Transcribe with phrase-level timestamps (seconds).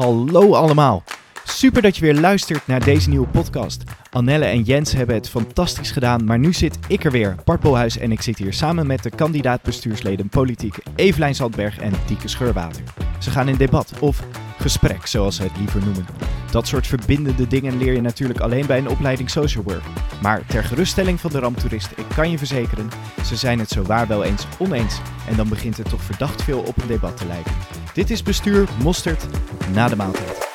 [0.00, 1.02] Hallo allemaal.
[1.44, 3.82] Super dat je weer luistert naar deze nieuwe podcast.
[4.10, 8.12] Annelle en Jens hebben het fantastisch gedaan, maar nu zit ik er weer, Bart en
[8.12, 12.82] ik zit hier samen met de kandidaat bestuursleden politiek Evelijn Zandberg en Tieke Scheurwater.
[13.18, 14.22] Ze gaan in debat, of
[14.58, 16.06] gesprek zoals ze het liever noemen.
[16.50, 19.82] Dat soort verbindende dingen leer je natuurlijk alleen bij een opleiding social work.
[20.22, 22.88] Maar ter geruststelling van de ramptoerist, ik kan je verzekeren,
[23.24, 25.00] ze zijn het zo waar wel eens oneens.
[25.28, 27.52] En dan begint het toch verdacht veel op een debat te lijken.
[27.94, 29.26] Dit is bestuur mosterd
[29.72, 30.48] na de maaltijd.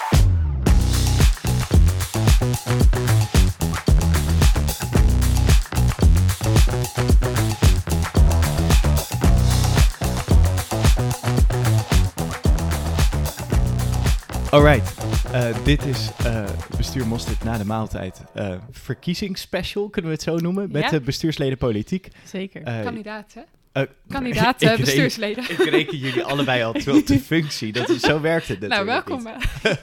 [14.49, 15.04] Alright,
[15.35, 16.45] eh, dit is eh,
[16.77, 18.21] bestuur mosterd na de maaltijd.
[18.35, 20.89] Uh, verkiezingsspecial, kunnen we het zo noemen, met Ja.
[20.89, 22.07] de bestuursleden politiek.
[22.25, 22.61] Zeker.
[22.83, 23.41] Kandidaat, hè?
[23.71, 25.43] eh, Kandidaat ik reken- bestuursleden.
[25.43, 27.71] Ik reken jullie allebei al toe op de functie.
[27.71, 29.33] Dat is, zo werkt het nou, natuurlijk welkom.
[29.33, 29.79] niet.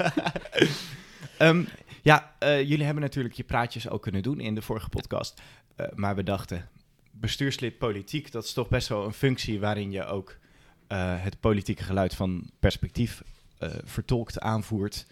[0.50, 0.68] eh.
[1.48, 1.64] Ehm,
[2.02, 5.40] ja, eh, jullie hebben natuurlijk je praatjes ook kunnen doen in de vorige podcast.
[5.76, 6.68] Eh, maar we dachten,
[7.10, 10.36] bestuurslid politiek, dat is toch best wel een functie waarin je ook
[10.86, 13.22] eh, het politieke geluid van perspectief
[13.58, 15.06] eh, vertolkt, aanvoert.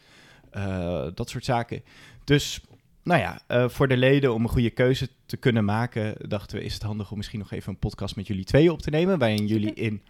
[0.51, 1.83] Eh, dat soort zaken.
[2.25, 2.61] Dus,
[3.03, 6.65] nou ja, eh, voor de leden om een goede keuze te kunnen maken, dachten we,
[6.65, 9.19] is het handig om misschien nog even een podcast met jullie tweeën op te nemen,
[9.19, 10.03] waarin jullie in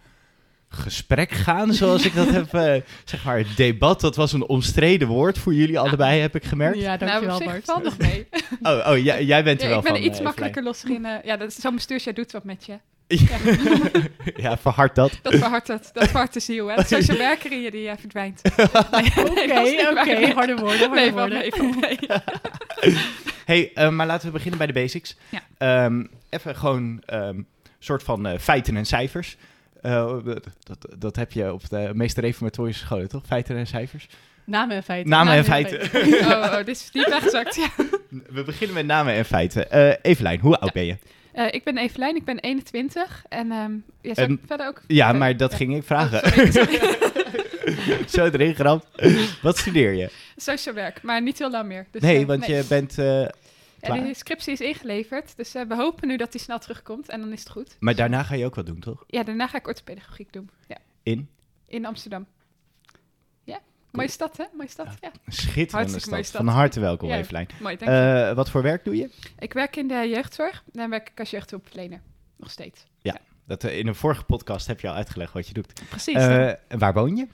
[0.69, 5.07] gesprek gaan, zoals ik dat heb, eh, zeg maar, het debat, dat was een omstreden
[5.07, 6.77] woord voor jullie allebei, heb ik gemerkt.
[6.79, 7.83] Ja, nou, dankjewel zich Bart.
[7.83, 8.27] nog mee.
[8.61, 10.01] Oh, oh jij, jij bent er Ja, wel ik ben van.
[10.03, 11.05] er iets makkelijker losgin.
[11.05, 12.79] eh, ja, dat is- zo'n bestuursjaar doet wat met je.
[13.11, 14.07] Evelijn.
[14.35, 15.19] ja, verhard dat.
[15.21, 15.89] Dat verhardt het.
[15.93, 16.83] Dat verhardt de ziel, hè?
[16.83, 18.41] Zoals je werker in je die eh, verdwijnt.
[18.91, 20.33] Nee, Oké, dat is niet oké.
[20.33, 21.37] Harde woorden, harde Nee, woorden.
[21.79, 21.99] mee.
[23.45, 25.17] hey, eh, maar laten we beginnen bij de basics.
[25.29, 25.41] Ja.
[25.57, 27.47] Ehm, even gewoon een
[27.79, 29.37] soort van eh, feiten en cijfers.
[29.81, 30.15] Eh,
[30.63, 33.23] dat, dat heb je op de meeste reformatorische scholen, toch?
[33.25, 34.07] Feiten en cijfers?
[34.45, 35.09] Namen en feiten.
[35.09, 35.79] Namen en feiten.
[36.21, 37.55] Oh, oh, dit is diep weggezakt.
[37.55, 37.67] Ja.
[38.29, 39.71] We beginnen met namen en feiten.
[39.71, 40.97] Eh Evelijn, hoe oud ben je?
[41.33, 43.23] Eh, ik ben Evelijn, ik ben 21.
[43.29, 43.71] En ehm
[44.01, 44.81] ja, zou ik En- verder ook...
[44.87, 45.57] Ja, maar dat ja.
[45.57, 46.31] ging ik Oh, vragen.
[46.31, 46.79] sorry, sorry.
[48.07, 48.85] Zo erin geramd.
[49.41, 50.09] Wat studeer je?
[50.35, 51.85] Social werk, maar niet heel lang meer.
[51.91, 52.97] Dus, nee, eh, want je bent...
[52.97, 53.05] eh,
[53.81, 57.31] Ja, de scriptie is ingeleverd, dus we hopen nu dat die snel terugkomt en dan
[57.31, 57.75] is het goed.
[57.79, 59.03] maar daarna ga je ook wat doen, toch?
[59.07, 60.49] Ja, daarna ga ik orthopedagogiek doen.
[60.67, 61.29] Ja, In?
[61.67, 62.25] in Amsterdam.
[63.91, 64.43] Ja, mooie stad hè?
[64.57, 65.11] Mooie stad, ja.
[65.27, 66.27] Schitterende stad.
[66.27, 67.17] Van harte welkom, Ja.
[67.17, 67.47] Evelijn.
[67.61, 67.75] Mooi.
[67.75, 69.09] Eh, wat voor werk doe je?
[69.39, 72.01] ik werk in de jeugdzorg, dan werk ik als jeugdhulpverlener.
[72.37, 72.85] Nog steeds.
[73.45, 75.89] Dat, eh, in een vorige podcast heb je al uitgelegd wat je doet.
[75.89, 77.27] Precies, en waar woon je?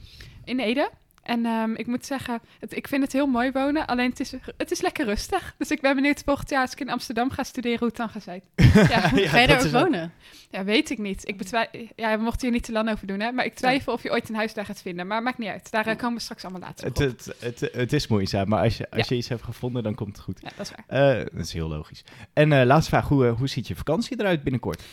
[0.43, 0.89] in Ede.
[1.27, 4.31] En ehm, ik moet zeggen, het, ik vind het heel mooi wonen, alleen het is,
[4.57, 5.55] het is lekker rustig.
[5.57, 8.09] Dus ik ben benieuwd volgend jaar als ik in Amsterdam ga studeren hoe het dan
[8.09, 8.41] gaat zijn.
[8.73, 10.13] Ja, Ja, Ga je daar ook wel- wonen?
[10.51, 11.27] ja weet ik niet.
[11.27, 13.31] Ik betwij- ja, we mochten hier niet te lang over doen, hè.
[13.31, 15.07] Maar ik twijfel of je ooit een huis daar gaat vinden.
[15.07, 15.71] Maar maakt niet uit.
[15.71, 16.95] Daar eh, komen we straks allemaal later op.
[16.97, 19.95] Het, het, het, het is moeizaam, maar als je, als je iets hebt gevonden, dan
[19.95, 20.39] komt het goed.
[20.41, 21.17] Ja, dat is waar.
[21.19, 22.03] Eh, dat is heel logisch.
[22.33, 24.83] En eh, laatste vraag, hoe, hoe ziet je vakantie eruit binnenkort?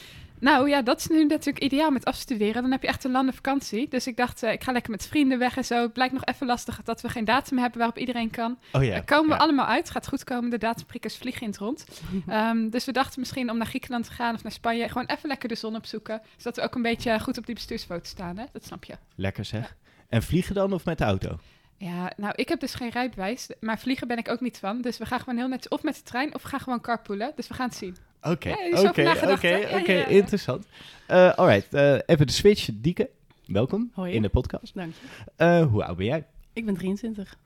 [0.44, 2.62] Nou ja, dat is nu natuurlijk ideaal met afstuderen.
[2.62, 3.88] Dan heb je echt een lange vakantie.
[3.88, 5.82] Dus ik dacht, eh, ik ga lekker met vrienden weg en zo.
[5.82, 8.58] Het blijkt nog even lastig dat we geen datum hebben waarop iedereen kan.
[8.72, 8.90] Oh ja.
[8.90, 9.36] Daar komen ja.
[9.36, 9.90] we allemaal uit.
[9.90, 10.50] Gaat goed komen.
[10.50, 11.86] De datumprikkers vliegen in het rond.
[12.26, 14.88] Ehm, dus we dachten misschien om naar Griekenland te gaan of naar Spanje.
[14.88, 16.22] Gewoon even lekker de zon opzoeken.
[16.36, 18.36] Zodat we ook een beetje goed op die bestuursfoto staan.
[18.36, 18.44] Hè?
[18.52, 18.94] Dat snap je.
[19.14, 19.76] Lekker zeg.
[20.08, 21.38] En vliegen dan of met de auto?
[21.76, 23.48] Ja, nou, ik heb dus geen rijbewijs.
[23.60, 24.80] Maar vliegen ben ik ook niet van.
[24.80, 27.32] Dus we gaan gewoon heel netjes of met de trein of we gaan gewoon carpoolen.
[27.36, 27.96] Dus we gaan het zien.
[28.28, 30.66] Oké, oké, oké, oké, interessant.
[31.06, 32.68] Eh alright, eh, even de switch.
[32.72, 33.10] Dieke,
[33.46, 34.12] welkom Hoi.
[34.14, 34.74] in de podcast.
[34.74, 35.24] Dank je.
[35.36, 36.26] Eh, hoe oud ben jij?
[36.52, 37.36] Ik ben 23.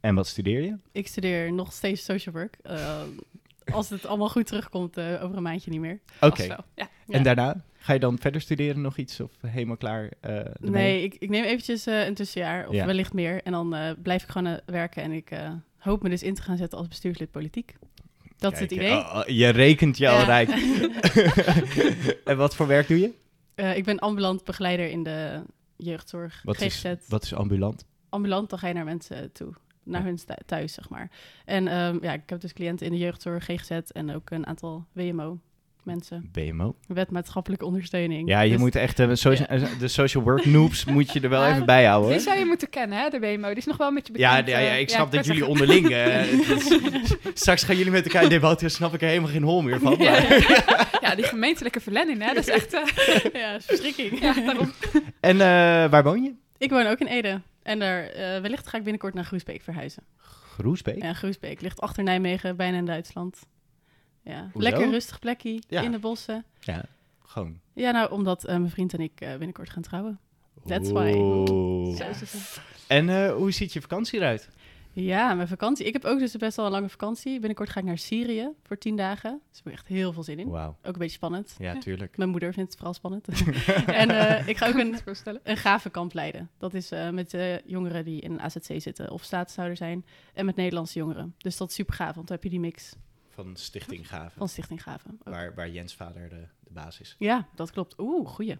[0.00, 0.76] En wat studeer je?
[0.92, 2.56] Ik studeer nog steeds social work.
[3.72, 6.00] Als het allemaal goed terugkomt, over een maandje niet meer.
[6.20, 6.42] Oké.
[6.42, 6.64] Ja.
[6.74, 6.88] Ja.
[7.08, 7.64] En daarna?
[7.78, 10.10] Ga je dan verder studeren nog iets of helemaal klaar?
[10.60, 12.86] Nee, ik, ik neem eventjes een tussenjaar, of Ja.
[12.86, 13.42] wellicht meer.
[13.42, 15.30] En dan blijf ik gewoon werken en ik
[15.78, 17.74] hoop me dus in te gaan zetten als bestuurslid politiek.
[18.38, 18.90] Dat is het idee.
[18.90, 20.48] oh, oh, je rekent je al rijk.
[22.24, 23.10] en wat voor werk doe je?
[23.54, 25.42] Eh, ik ben ambulant begeleider in de
[25.76, 26.84] jeugdzorg, Wat GGZ.
[26.84, 27.84] is, wat is ambulant?
[28.08, 29.52] ambulant, dan ga je naar mensen toe.
[29.82, 30.06] Naar Ja.
[30.06, 31.10] hun thuis, zeg maar.
[31.44, 34.86] En ehm, ja, ik heb dus cliënten in de jeugdzorg, GGZ en ook een aantal
[34.92, 35.38] WMO
[35.86, 36.28] mensen.
[36.32, 36.76] BMO.
[36.86, 38.28] Wet maatschappelijke ondersteuning.
[38.28, 41.42] Ja, je Dus- moet echt eh, eh, de social work noobs moet je er wel
[41.44, 42.10] Ja, even bij houden.
[42.10, 43.48] Die zou je moeten kennen, hè, de WMO.
[43.48, 44.48] Die is nog wel met je Ja, bekend.
[44.48, 45.88] ja, ja, eh, ik snap dat jullie onderling...
[45.90, 46.78] is-
[47.42, 49.80] straks gaan jullie met elkaar in debat, daar snap ik er helemaal geen hol meer
[49.80, 49.96] van.
[49.98, 52.34] Ja, maar- ja, die gemeentelijke verlenning, hè.
[52.34, 52.72] Dat is echt...
[53.32, 54.20] ja, is verschrikking.
[54.20, 54.72] ja, daarom.
[55.20, 55.38] En
[55.90, 56.32] waar woon je?
[56.58, 57.40] Ik woon ook in Ede.
[57.62, 58.10] En daar,
[58.42, 60.02] wellicht ga ik binnenkort naar Groesbeek verhuizen.
[60.58, 61.02] Groesbeek?
[61.02, 63.46] Ja, Groesbeek ligt achter Nijmegen, bijna in Duitsland.
[64.26, 64.68] Ja, Hoezo?
[64.68, 65.82] lekker rustig plekje Ja.
[65.82, 66.44] in de bossen.
[66.60, 66.84] Ja,
[67.24, 67.60] gewoon.
[67.72, 70.18] Ja, nou, omdat eh, mijn vriend en ik eh, binnenkort gaan trouwen.
[70.66, 71.12] That's why.
[71.16, 71.96] Oeh.
[71.96, 72.60] Zo is het.
[72.86, 74.50] En eh, hoe ziet je vakantie eruit?
[75.02, 75.86] Ja, mijn vakantie.
[75.86, 77.32] Ik heb ook dus best wel een lange vakantie.
[77.38, 79.30] Binnenkort ga ik naar Syrië voor tien dagen.
[79.30, 80.48] Dus daar heb ik echt heel veel zin in.
[80.48, 80.76] Wauw.
[80.82, 81.54] Ook een beetje spannend.
[81.58, 82.16] Ja, tuurlijk.
[82.16, 83.28] Mijn moeder vindt het vooral spannend.
[83.86, 84.96] en eh, ik ga ook een,
[85.42, 86.50] een gavenkamp leiden.
[86.58, 90.04] Dat is eh, met eh, jongeren die in een AZC zitten of statushouder zijn.
[90.34, 91.34] En met Nederlandse jongeren.
[91.38, 92.92] Dus dat is super gaaf, want dan heb je die mix
[93.36, 94.32] Van Stichting Gaven.
[94.36, 95.18] van Stichting Gaven.
[95.24, 97.16] Waar, waar Jens vader de, de baas is.
[97.18, 97.94] Ja, dat klopt.
[97.98, 98.58] Oeh, goeie.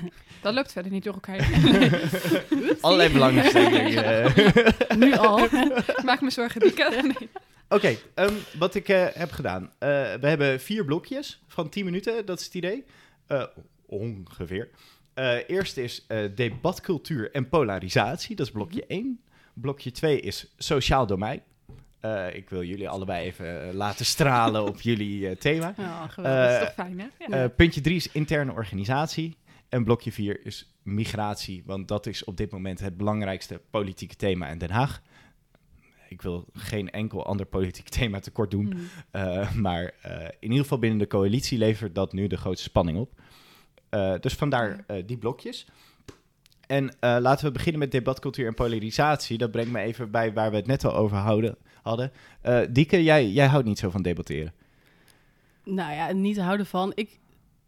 [0.42, 1.38] Dat loopt verder niet door elkaar.
[2.80, 4.04] Allerlei belangstellingen.
[4.04, 4.96] eh.
[4.96, 5.44] Nu al.
[5.44, 7.12] Ik maak me zorgen, Dieke.
[7.18, 7.28] Nee.
[7.68, 9.62] Oké, ehm, wat ik eh, heb gedaan.
[9.78, 12.84] Eh, we hebben vier blokjes van 10 minuten, dat is het idee.
[13.26, 13.44] Eh,
[13.86, 14.70] ongeveer.
[15.14, 19.20] Eh eerst is eh, debatcultuur en polarisatie, dat is blokje 1.
[19.54, 21.42] Blokje 2 is sociaal domein.
[22.00, 25.72] Eh, ik wil jullie allebei even eh, laten stralen op jullie eh, thema.
[26.08, 26.50] Geweldig.
[26.50, 27.38] Dat is toch fijn, hè?
[27.38, 27.48] Ja.
[27.48, 29.36] Puntje 3 is interne organisatie.
[29.68, 34.48] En blokje 4 is migratie, want dat is op dit moment het belangrijkste politieke thema
[34.48, 35.02] in Den Haag.
[36.08, 38.72] Ik wil geen enkel ander politiek thema tekort doen.
[38.72, 38.88] Hmm.
[39.12, 42.98] Uh, maar uh, in ieder geval binnen de coalitie levert dat nu de grootste spanning
[42.98, 43.20] op.
[43.90, 45.66] Uh, dus vandaar die blokjes.
[46.66, 49.38] En laten we beginnen met debatcultuur en polarisatie.
[49.38, 51.56] Dat brengt me even bij waar we het net al over houden,
[51.88, 52.12] hadden.
[52.46, 54.52] Uh, Dieke, jij, jij houdt niet zo van debatteren.
[55.64, 56.92] Nou ja, niet houden van.
[56.94, 57.18] Ik,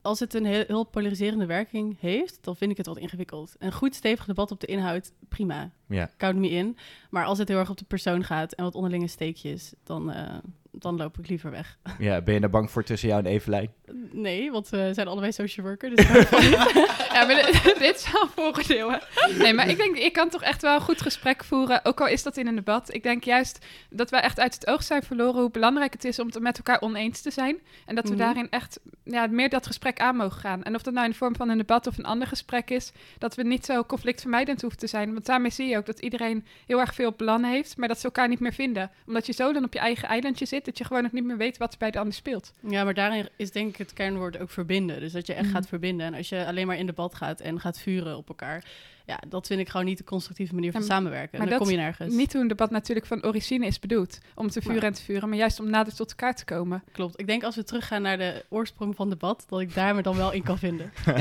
[0.02, 3.54] als het een heel, heel polariserende werking heeft, dan vind ik het wat ingewikkeld.
[3.58, 5.70] Een goed stevig debat op de inhoud, prima.
[5.86, 6.10] Ja.
[6.16, 6.76] Count me in.
[7.10, 10.38] Maar als het heel erg op de persoon gaat en wat onderlinge steekjes, dan, uh,
[10.72, 11.78] dan loop ik liever weg.
[11.98, 13.70] Ja, ben je daar bang voor tussen jou en Evelijn?
[14.12, 15.96] Nee, want we zijn allebei social worker.
[15.96, 16.06] Dus
[17.12, 18.98] ja, maar dit, dit is wel een voordeel, hè?
[19.38, 22.06] Nee, maar ik denk, ik kan toch echt wel een goed gesprek voeren, ook al
[22.08, 22.94] is dat in een debat.
[22.94, 26.18] Ik denk juist dat wij echt uit het oog zijn verloren hoe belangrijk het is
[26.18, 27.58] om het met elkaar oneens te zijn.
[27.86, 28.18] En dat we Mhm.
[28.18, 30.62] daarin echt ja, meer dat gesprek aan mogen gaan.
[30.62, 32.92] En of dat nou in de vorm van een debat of een ander gesprek is,
[33.18, 35.12] dat we niet zo conflictvermijdend hoeven te zijn.
[35.12, 38.04] Want daarmee zie je ook dat iedereen heel erg veel plannen heeft, maar dat ze
[38.04, 38.90] elkaar niet meer vinden.
[39.06, 41.36] Omdat je zo dan op je eigen eilandje zit, dat je gewoon nog niet meer
[41.36, 42.52] weet wat er bij de ander speelt.
[42.68, 45.00] Ja, maar daarin is denk ik het kernwoord ook verbinden.
[45.00, 45.54] Dus dat je echt Mhm.
[45.54, 46.06] gaat verbinden.
[46.06, 48.64] En als je alleen maar in debat gaat en gaat vuren op elkaar,
[49.06, 51.28] ja, dat vind ik gewoon niet de constructieve manier van Ja, samenwerken.
[51.38, 52.14] maar En dan dat kom je nergens.
[52.14, 55.02] Niet hoe een debat natuurlijk van origine is bedoeld, om te vuren Maar- en te
[55.02, 56.82] vuren, maar juist om nader tot elkaar te komen.
[56.92, 57.20] Klopt.
[57.20, 60.16] Ik denk als we teruggaan naar de oorsprong van debat, dat ik daar me dan
[60.16, 60.92] wel in kan vinden.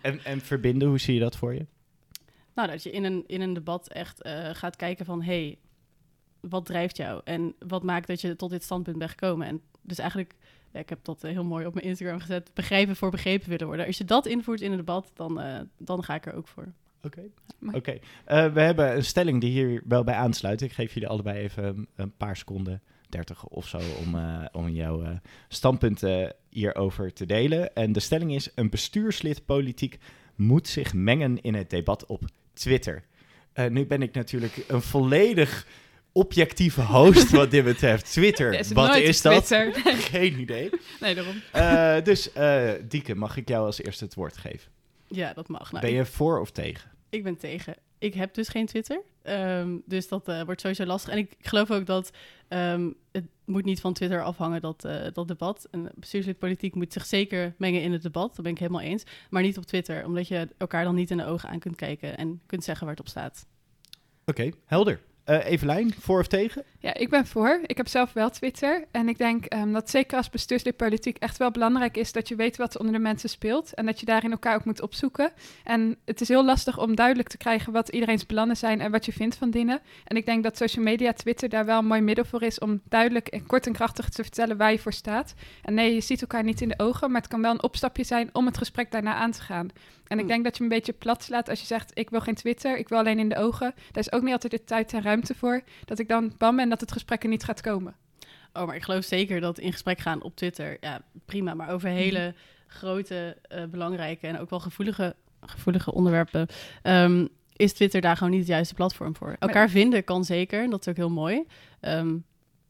[0.00, 1.66] En, en verbinden, hoe zie je dat voor je?
[2.54, 5.22] Nou, dat je in een, in een debat echt eh, gaat kijken van...
[5.22, 5.58] hey,
[6.48, 7.20] wat drijft jou?
[7.24, 9.46] En wat maakt dat je tot dit standpunt bent gekomen?
[9.46, 10.34] En dus eigenlijk,
[10.72, 12.50] ja, ik heb dat eh, heel mooi op mijn Instagram gezet...
[12.54, 13.86] begrijpen voor begrepen willen worden.
[13.86, 16.72] Als je dat invoert in een debat, dan, eh, dan ga ik er ook voor.
[17.02, 17.22] Oké.
[17.72, 17.98] Oké.
[18.24, 20.60] Eh, we hebben een stelling die hier wel bij aansluit.
[20.60, 24.68] Ik geef jullie allebei even een, een paar seconden, 30 of zo, om, eh, om
[24.68, 25.10] jouw eh,
[25.48, 27.74] standpunten hierover te delen.
[27.74, 29.98] En de stelling is: een bestuurslid politiek
[30.34, 33.04] moet zich mengen in het debat op Twitter.
[33.52, 35.66] Eh, nu ben ik natuurlijk een volledig
[36.14, 38.12] objectieve host wat dit betreft.
[38.12, 39.46] Twitter, Er is wat is dat?
[39.46, 39.74] Twitter.
[40.10, 40.70] Geen idee.
[41.00, 41.34] Nee, daarom.
[41.52, 44.72] Eh, dus eh Dieke, mag ik jou als eerste het woord geven?
[45.08, 45.72] Ja, dat mag.
[45.72, 46.90] Nou, ben ik- je voor of tegen?
[47.10, 47.74] Ik ben tegen.
[47.98, 49.00] Ik heb dus geen Twitter.
[49.22, 51.12] Ehm, dus dat eh, wordt sowieso lastig.
[51.12, 52.10] En ik, ik geloof ook dat
[52.48, 55.68] ehm, het moet niet van Twitter afhangen, dat, eh, dat debat.
[55.70, 58.34] Een bestuurslid politiek moet zich zeker mengen in het debat.
[58.34, 59.02] Dat ben ik helemaal eens.
[59.30, 62.16] Maar niet op Twitter, omdat je elkaar dan niet in de ogen aan kunt kijken
[62.16, 63.46] en kunt zeggen waar het op staat.
[64.24, 65.00] Oké, helder.
[65.24, 66.62] Eh Evelijn, voor of tegen?
[66.78, 67.60] Ja, ik ben voor.
[67.66, 68.84] Ik heb zelf wel Twitter.
[68.90, 72.34] En ik denk ehm, dat zeker als bestuurslid politiek echt wel belangrijk is dat je
[72.34, 73.74] weet wat er onder de mensen speelt.
[73.74, 75.32] En dat je daarin elkaar ook moet opzoeken.
[75.64, 79.04] En het is heel lastig om duidelijk te krijgen wat iedereen's belangen zijn en wat
[79.04, 79.80] je vindt van dingen.
[80.04, 82.80] En ik denk dat social media, Twitter, daar wel een mooi middel voor is om
[82.88, 85.34] duidelijk en kort en krachtig te vertellen waar je voor staat.
[85.62, 88.04] En nee, je ziet elkaar niet in de ogen, maar het kan wel een opstapje
[88.04, 89.70] zijn om het gesprek daarna aan te gaan.
[90.04, 90.30] En ik Hm.
[90.30, 92.88] denk dat je een beetje plat slaat als je zegt: Ik wil geen Twitter, ik
[92.88, 93.74] wil alleen in de ogen.
[93.92, 95.62] Daar is ook niet altijd de tijd en ruimte voor.
[95.84, 97.94] Dat ik dan bang ben dat het gesprek er niet gaat komen.
[98.52, 101.54] Oh, maar ik geloof zeker dat in gesprek gaan op Twitter, ja, prima.
[101.54, 102.34] Maar over hele
[102.66, 106.46] grote, eh, belangrijke en ook wel gevoelige, gevoelige onderwerpen,
[106.82, 109.36] ehm, is Twitter daar gewoon niet het juiste platform voor.
[109.38, 111.44] Elkaar vinden kan zeker, dat is ook heel mooi.
[111.80, 112.16] Ehm,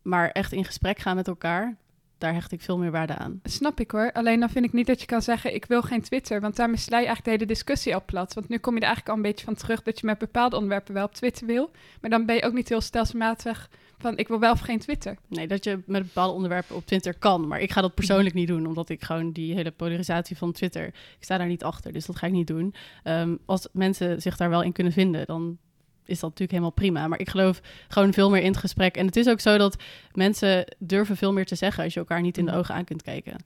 [0.03, 1.77] maar echt in gesprek gaan met elkaar,
[2.25, 3.41] daar hecht ik veel meer waarde aan.
[3.43, 4.13] Snap ik hoor.
[4.13, 6.41] Alleen dan vind ik niet dat je kan zeggen: Ik wil geen Twitter.
[6.41, 8.35] Want daarmee sla je eigenlijk de hele discussie al plat.
[8.35, 10.57] Want nu kom je er eigenlijk al een beetje van terug dat je met bepaalde
[10.57, 11.71] onderwerpen wel op Twitter wil.
[12.01, 15.17] Maar dan ben je ook niet heel stelselmatig van: Ik wil wel of geen Twitter.
[15.29, 17.49] Nee, dat je met bepaalde onderwerpen op Twitter kan.
[17.49, 20.87] Maar ik ga dat persoonlijk niet doen, omdat ik gewoon die hele polarisatie van Twitter,
[20.87, 21.93] ik sta daar niet achter.
[21.93, 22.75] Dus dat ga ik niet doen.
[23.03, 25.59] Ehm, als mensen zich daar wel in kunnen vinden, dan
[26.07, 27.09] is dat natuurlijk helemaal prima.
[27.09, 28.97] Maar ik geloof gewoon veel meer in het gesprek.
[28.97, 29.83] En het is ook zo dat
[30.13, 32.61] mensen durven veel meer te zeggen als je elkaar niet in de Mhm.
[32.61, 33.37] ogen aan kunt kijken.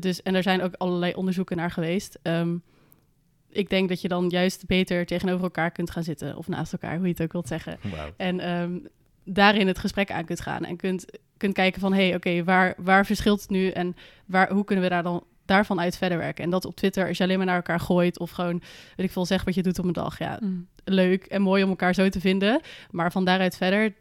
[0.00, 2.18] Dus, en er zijn ook allerlei onderzoeken naar geweest.
[2.22, 2.56] Ehm,
[3.50, 6.36] ik denk dat je dan juist beter tegenover elkaar kunt gaan zitten.
[6.36, 7.78] Of naast elkaar, hoe je het ook wilt zeggen.
[8.16, 8.78] En ehm,
[9.24, 10.64] daarin het gesprek aan kunt gaan.
[10.64, 11.04] En kunt,
[11.36, 13.68] kunt kijken van, hé, hey, oké, waar, waar verschilt het nu?
[13.68, 16.44] En waar, hoe kunnen we daar dan daarvan uit verder werken?
[16.44, 18.18] En dat op Twitter, als je alleen maar naar elkaar gooit...
[18.18, 18.62] of gewoon,
[18.96, 20.18] weet ik veel, zeg wat je doet op een dag.
[20.18, 20.66] Ja, Mm.
[20.84, 22.60] leuk en mooi om elkaar zo te vinden.
[22.90, 23.94] Maar van daaruit verder,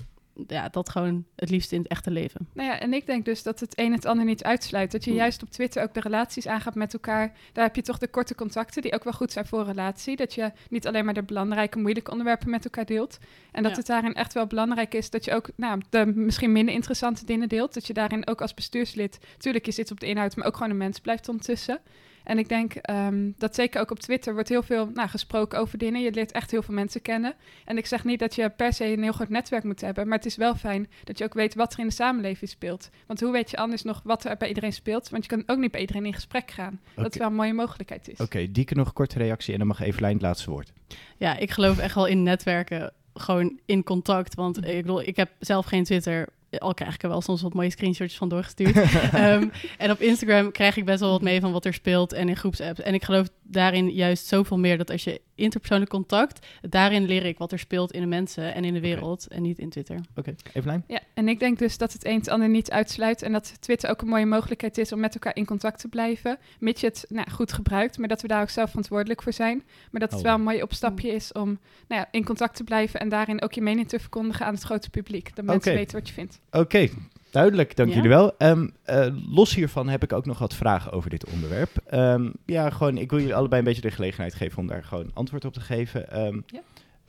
[0.48, 2.48] ja, dat gewoon het liefst in het echte leven.
[2.54, 4.92] Nou ja, en ik denk dus dat het een het ander niet uitsluit.
[4.92, 5.18] Dat je Mm.
[5.18, 7.34] juist op Twitter ook de relaties aangaat met elkaar.
[7.54, 10.16] Daar heb je toch de korte contacten die ook wel goed zijn voor een relatie.
[10.16, 13.18] Dat je niet alleen maar de belangrijke, moeilijke onderwerpen met elkaar deelt.
[13.52, 13.78] En dat Ja.
[13.78, 17.50] het daarin echt wel belangrijk is dat je ook nou, de misschien minder interessante dingen
[17.50, 17.74] deelt.
[17.74, 20.72] Dat je daarin ook als bestuurslid, tuurlijk je zit op de inhoud, maar ook gewoon
[20.72, 21.80] een mens blijft ondertussen.
[22.24, 25.78] En ik denk ehm, dat zeker ook op Twitter wordt heel veel nou, gesproken over
[25.78, 26.02] dingen.
[26.02, 27.34] Je leert echt heel veel mensen kennen.
[27.66, 30.18] En ik zeg niet dat je per se een heel groot netwerk moet hebben, maar
[30.18, 32.90] het is wel fijn dat je ook weet wat er in de samenleving speelt.
[33.08, 35.10] Want hoe weet je anders nog wat er bij iedereen speelt?
[35.10, 36.80] Want je kan ook niet bij iedereen in gesprek gaan.
[36.96, 38.20] Dat is wel een mooie mogelijkheid is.
[38.20, 40.72] Oké, Dieke nog een korte reactie en dan mag Evelijn het laatste woord.
[41.18, 44.36] Ja, ik geloof echt wel in netwerken, gewoon in contact.
[44.36, 44.70] Want Mhm.
[44.70, 46.28] ik bedoel, ik heb zelf geen Twitter.
[46.58, 48.76] Al krijg ik er wel soms wat mooie screenshots van doorgestuurd.
[49.12, 52.30] Ehm, en op Instagram krijg ik best wel wat mee van wat er speelt en
[52.30, 52.82] in groepsapps.
[52.82, 57.38] En ik geloof daarin juist zoveel meer dat als je interpersoonlijk contact, daarin leer ik
[57.38, 60.00] wat er speelt in de mensen en in de wereld en niet in Twitter.
[60.16, 60.84] Oké, Evelijn?
[60.88, 63.22] Ja, en ik denk dus dat het een het ander niet uitsluit.
[63.22, 66.38] En dat Twitter ook een mooie mogelijkheid is om met elkaar in contact te blijven.
[66.60, 69.64] Mits je het nou, goed gebruikt, maar dat we daar ook zelf verantwoordelijk voor zijn.
[69.92, 70.26] Maar dat het Oh.
[70.26, 73.54] wel een mooi opstapje is om nou ja, in contact te blijven en daarin ook
[73.54, 75.36] je mening te verkondigen aan het grote publiek.
[75.36, 76.40] Dat mensen weten wat je vindt.
[76.52, 76.90] Oké,
[77.32, 77.76] duidelijk.
[77.76, 77.96] Dank Ja.
[77.96, 78.38] jullie wel.
[78.38, 81.70] Ehm, eh, los hiervan heb ik ook nog wat vragen over dit onderwerp.
[81.88, 85.12] Ehm, ja, gewoon, ik wil jullie allebei een beetje de gelegenheid geven om daar gewoon
[85.14, 86.12] antwoord op te geven.
[86.12, 86.62] Ehm Ja.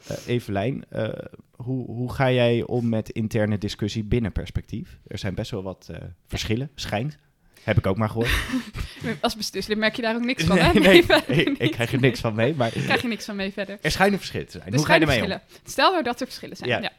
[0.07, 1.09] eh, Evelijn, eh,
[1.57, 4.99] hoe, hoe ga jij om met interne discussie binnen perspectief?
[5.07, 5.91] Er zijn best wel wat
[6.27, 7.17] verschillen, schijnt.
[7.63, 8.31] Heb ik ook maar gehoord.
[9.21, 10.73] Als bestuurslid merk je daar ook niks van, nee, hè?
[11.29, 13.79] nee, ik, krijg er niks van mee, maar krijg je niks van mee verder.
[13.83, 14.65] er schijnen verschillen te zijn.
[14.73, 15.71] Er hoe ga je schijnen ermee om?
[15.71, 16.71] Stel nou dat er verschillen zijn.
[16.71, 16.81] Ja.
[16.81, 16.91] Ja.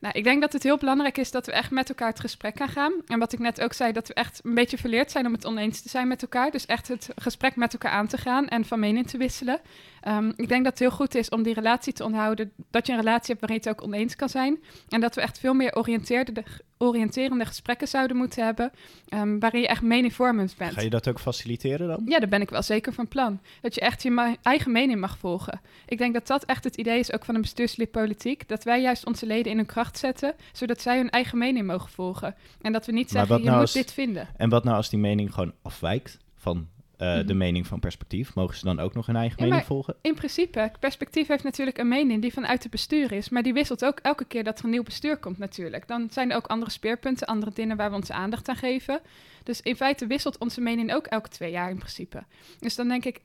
[0.00, 2.60] Nou, ik denk dat het heel belangrijk is dat we echt met elkaar het gesprek
[2.60, 2.92] aangaan.
[3.06, 5.46] En wat ik net ook zei, dat we echt een beetje verleerd zijn om het
[5.46, 6.50] oneens te zijn met elkaar.
[6.50, 9.60] Dus echt het gesprek met elkaar aan te gaan en van mening te wisselen.
[10.00, 12.52] Ehm, ik denk dat het heel goed is om die relatie te onderhouden.
[12.70, 14.58] Dat je een relatie hebt waarin je het ook oneens kan zijn.
[14.88, 16.42] En dat we echt veel meer oriënteerde,
[16.78, 18.70] oriënterende gesprekken zouden moeten hebben.
[19.08, 20.72] ehm, waarin je echt meningvormend bent.
[20.72, 22.02] Ga je dat ook faciliteren dan?
[22.06, 23.40] Ja, daar ben ik wel zeker van plan.
[23.60, 25.60] Dat je echt je eigen mening mag volgen.
[25.86, 28.48] Ik denk dat dat echt het idee is ook van een bestuurslid politiek.
[28.48, 31.90] Dat wij juist onze leden in hun kracht zetten, zodat zij hun eigen mening mogen
[31.90, 32.34] volgen.
[32.60, 34.28] En dat we niet zeggen, wat je nou moet als- dit vinden.
[34.36, 36.68] En wat nou als die mening gewoon afwijkt van
[37.00, 37.36] eh, de Mhm.
[37.36, 38.34] mening van perspectief?
[38.34, 39.94] Mogen ze dan ook nog hun eigen Ja, mening volgen?
[40.02, 43.28] In principe, perspectief heeft natuurlijk een mening die vanuit het bestuur is.
[43.28, 45.88] Maar die wisselt ook elke keer dat er een nieuw bestuur komt natuurlijk.
[45.88, 49.00] Dan zijn er ook andere speerpunten, andere dingen waar we onze aandacht aan geven.
[49.44, 52.24] Dus in feite wisselt onze mening ook elke twee jaar in principe.
[52.58, 53.20] Dus dan denk ik,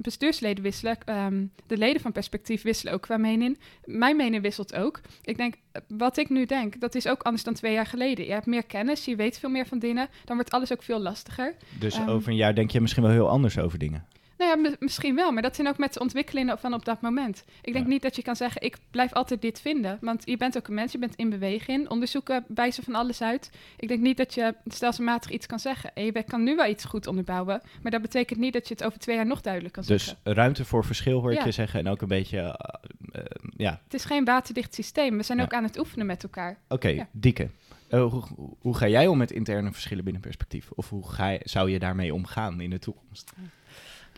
[0.00, 3.58] bestuursleden wisselen, ehm, de leden van perspectief wisselen ook qua mening.
[3.84, 5.00] Mijn mening wisselt ook.
[5.22, 5.54] Ik denk,
[5.88, 8.24] wat ik nu denk, dat is ook anders dan twee jaar geleden.
[8.24, 10.08] Je hebt meer kennis, je weet veel meer van dingen.
[10.24, 11.54] Dan wordt alles ook veel lastiger.
[11.78, 12.08] Dus Ehm.
[12.08, 14.06] over een jaar denk je misschien wel heel anders over dingen.
[14.38, 17.00] Nou ja, mi- misschien wel, maar dat zijn ook met de ontwikkelingen van op dat
[17.00, 17.44] moment.
[17.62, 17.90] Ik denk Ja.
[17.90, 19.98] niet dat je kan zeggen, ik blijf altijd dit vinden.
[20.00, 21.88] Want je bent ook een mens, je bent in beweging.
[21.88, 23.50] Onderzoeken wijzen van alles uit.
[23.76, 25.94] Ik denk niet dat je stelselmatig iets kan zeggen.
[25.94, 28.84] En je kan nu wel iets goed onderbouwen, maar dat betekent niet dat je het
[28.84, 30.34] over twee jaar nog duidelijk kan Dus zeggen.
[30.34, 31.44] ruimte voor verschil hoor ik Ja.
[31.44, 31.80] je zeggen.
[31.80, 33.24] En ook een beetje, eh, eh,
[33.56, 35.16] ja, Het is geen waterdicht systeem.
[35.16, 35.44] We zijn Ja.
[35.44, 36.58] ook aan het oefenen met elkaar.
[36.68, 37.08] oké, Ja.
[37.12, 37.48] Dieke.
[37.88, 40.70] Eh, hoe, hoe- hoe ga jij om met interne verschillen binnen perspectief?
[40.74, 43.32] Of hoe ga je, zou je daarmee omgaan in de toekomst?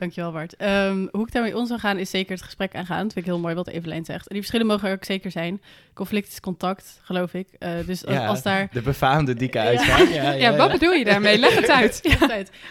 [0.01, 0.57] Dankjewel Bart.
[0.57, 3.03] Ehm, hoe ik daarmee om zou gaan is zeker het gesprek aangaan.
[3.03, 4.21] Dat vind ik heel mooi wat Evelijn zegt.
[4.21, 5.63] En die verschillen mogen er ook zeker zijn.
[5.95, 7.49] Conflict is contact, geloof ik.
[7.59, 8.69] Eh, dus als, Ja, als daar...
[8.73, 9.65] De befaamde Dieke Ja.
[9.65, 10.09] uitspraak.
[10.21, 11.39] Ja, Ja, wat bedoel je daarmee?
[11.45, 12.01] Leg het uit.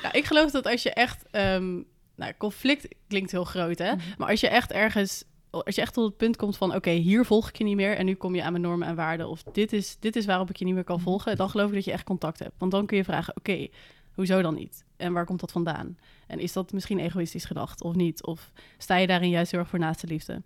[0.03, 1.23] Nou, ik geloof dat als je echt...
[1.31, 1.73] ehm,
[2.15, 3.91] nou, conflict klinkt heel groot, hè?
[3.95, 4.03] Mhm.
[4.17, 5.23] Maar als je echt ergens...
[5.51, 6.75] Als je echt tot het punt komt van...
[6.75, 7.95] Oké, hier volg ik je niet meer...
[7.97, 9.29] en nu kom je aan mijn normen en waarden...
[9.29, 11.03] of dit is, dit is waarop ik je niet meer kan Mhm.
[11.05, 11.35] volgen...
[11.37, 12.53] dan geloof ik dat je echt contact hebt.
[12.57, 13.35] Want dan kun je vragen...
[13.37, 13.67] Oké,
[14.15, 14.83] hoezo dan niet?
[14.97, 15.97] En waar komt dat vandaan?
[16.29, 18.23] En is dat misschien egoïstisch gedacht of niet?
[18.23, 20.41] Of sta je daarin juist heel erg voor naaste liefde?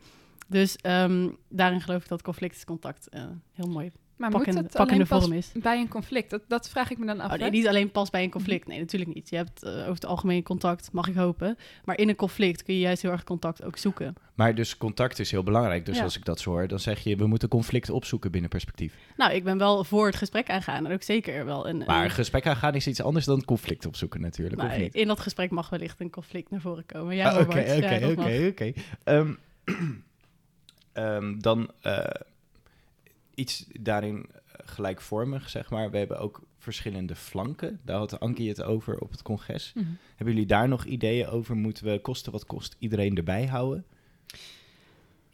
[0.47, 3.23] Dus ehm, daarin geloof ik dat conflict is contact eh,
[3.53, 5.63] heel mooi Maar pakkende, moet het pakkende alleen pas vorm is.
[5.63, 6.29] bij een conflict?
[6.29, 7.31] Dat, dat vraag ik me dan af.
[7.33, 8.67] Oh, nee, niet alleen pas bij een conflict.
[8.67, 9.29] Nee, natuurlijk niet.
[9.29, 11.57] Je hebt eh, over het algemeen contact, mag ik hopen.
[11.85, 14.15] Maar in een conflict kun je juist heel erg contact ook zoeken.
[14.35, 15.85] Maar dus contact is heel belangrijk.
[15.85, 16.03] Dus Ja.
[16.03, 17.15] als ik dat zo hoor, dan zeg je...
[17.15, 18.93] we moeten conflict opzoeken binnen perspectief.
[19.17, 20.85] Nou, ik ben wel voor het gesprek aangaan.
[20.85, 21.77] En ook zeker wel een...
[21.85, 24.93] Maar een- gesprek aangaan is iets anders dan conflict opzoeken natuurlijk, of niet?
[24.95, 27.15] in dat gesprek mag wellicht een conflict naar voren komen.
[27.15, 28.73] Ja, Ah, Oké, oké, oké.
[29.03, 29.33] Ehm,
[30.93, 32.03] ehm, Dan eh,
[33.35, 34.25] iets daarin...
[34.25, 35.91] eh, gelijkvormig, zeg maar.
[35.91, 37.79] We hebben ook verschillende flanken.
[37.83, 39.71] Daar had Ankie het over op het congres.
[39.75, 39.85] Mhm.
[40.15, 41.55] Hebben jullie daar nog ideeën over?
[41.55, 43.85] Moeten we kosten wat kost iedereen erbij houden?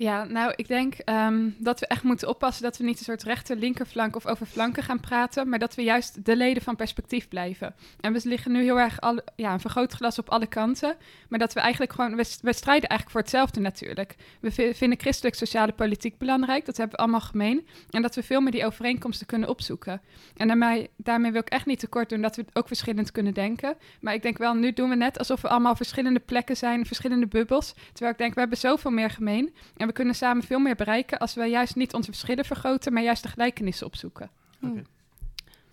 [0.01, 3.23] Ja, nou, ik denk ehm, dat we echt moeten oppassen dat we niet een soort
[3.23, 7.27] rechter, linkerflank of over flanken gaan praten, maar dat we juist de leden van perspectief
[7.27, 7.75] blijven.
[7.99, 10.95] En we liggen nu heel erg alle, ja, een vergrootglas op alle kanten,
[11.29, 14.15] maar dat we eigenlijk gewoon, we, strijden eigenlijk voor hetzelfde natuurlijk.
[14.39, 18.23] We vi- vinden christelijk sociale politiek belangrijk, dat hebben we allemaal gemeen, en dat we
[18.23, 20.01] veel meer die overeenkomsten kunnen opzoeken.
[20.37, 23.75] En daarmee, daarmee wil ik echt niet tekort doen dat we ook verschillend kunnen denken,
[24.01, 27.27] maar ik denk wel, nu doen we net alsof we allemaal verschillende plekken zijn, verschillende
[27.27, 29.53] bubbels, terwijl ik denk, we hebben zoveel meer gemeen.
[29.77, 33.03] En we kunnen samen veel meer bereiken als we juist niet onze verschillen vergroten, maar
[33.03, 34.29] juist de gelijkenissen opzoeken.
[34.59, 34.85] Hmm.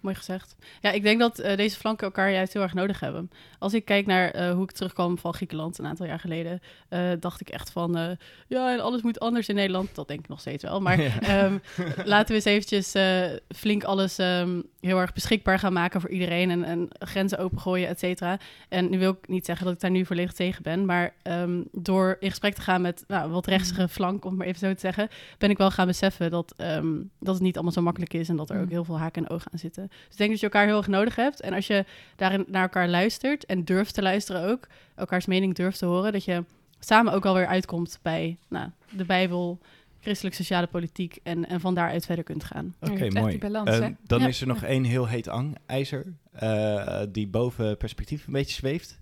[0.00, 0.56] Mooi gezegd.
[0.80, 3.30] Ja, ik denk dat eh, deze flanken elkaar juist heel erg nodig hebben.
[3.58, 7.11] Als ik kijk naar eh, hoe ik terugkwam van Griekenland een aantal jaar geleden, eh,
[7.20, 8.11] dacht ik echt van, eh,
[8.46, 9.94] ja, en alles moet anders in Nederland.
[9.94, 10.80] Dat denk ik nog steeds wel.
[10.80, 11.20] Maar Ja.
[11.20, 11.58] ehm,
[12.04, 16.50] laten we eens eventjes eh, flink alles ehm, heel erg beschikbaar gaan maken voor iedereen
[16.50, 18.38] en, en grenzen opengooien, et cetera.
[18.69, 21.62] En nu wil ik niet zeggen dat ik daar nu volledig tegen ben, maar ehm,
[21.73, 24.75] door in gesprek te gaan met nou, wat rechtse flank, om het maar even zo
[24.75, 28.14] te zeggen, ben ik wel gaan beseffen dat, ehm, dat het niet allemaal zo makkelijk
[28.14, 28.71] is en dat er ook Mm.
[28.71, 29.87] heel veel haken en ogen aan zitten.
[29.88, 31.40] Dus ik denk dat je elkaar heel erg nodig hebt.
[31.40, 31.85] En als je
[32.16, 36.25] daarin naar elkaar luistert en durft te luisteren ook, elkaars mening durft te horen, dat
[36.25, 36.45] je
[36.78, 39.59] samen ook alweer uitkomt bij nou, de Bijbel,
[40.06, 42.75] christelijk sociale politiek en, en van daaruit verder kunt gaan.
[42.80, 43.30] Oké, mooi.
[43.30, 43.90] die balans, Eh, hè?
[44.04, 44.26] dan Ja.
[44.26, 49.00] is er nog één heel heet ang ijzer eh, die boven perspectief een beetje zweeft.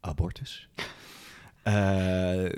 [0.00, 0.68] Abortus.
[1.62, 1.72] Eh,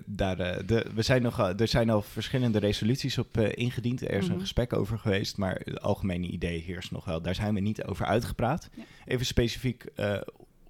[0.06, 0.36] daar,
[0.66, 4.00] de, we zijn nog, er zijn al verschillende resoluties op eh, ingediend.
[4.02, 4.32] Er is Mhm.
[4.34, 7.22] een gesprek over geweest, maar het algemene idee heerst nog wel.
[7.22, 8.68] Daar zijn we niet over uitgepraat.
[8.76, 8.82] Ja.
[9.04, 10.20] Even specifiek, eh,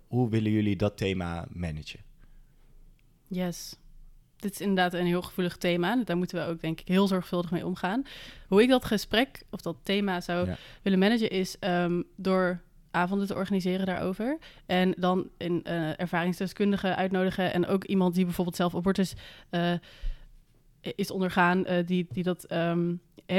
[0.08, 2.00] hoe willen jullie dat thema managen?
[3.28, 3.76] Yes.
[4.40, 5.96] Dit is inderdaad een heel gevoelig thema.
[6.04, 8.02] Daar moeten we ook, denk ik, heel zorgvuldig mee omgaan.
[8.48, 10.56] Hoe ik dat gesprek of dat thema zou Ja.
[10.82, 14.38] willen managen, is ehm, door avonden te organiseren daarover.
[14.66, 17.52] En dan een eh ervaringsdeskundige uitnodigen.
[17.52, 19.14] En ook iemand die bijvoorbeeld zelf abortus
[19.50, 19.72] eh,
[20.80, 22.94] is ondergaan, eh, die, die dat ehm,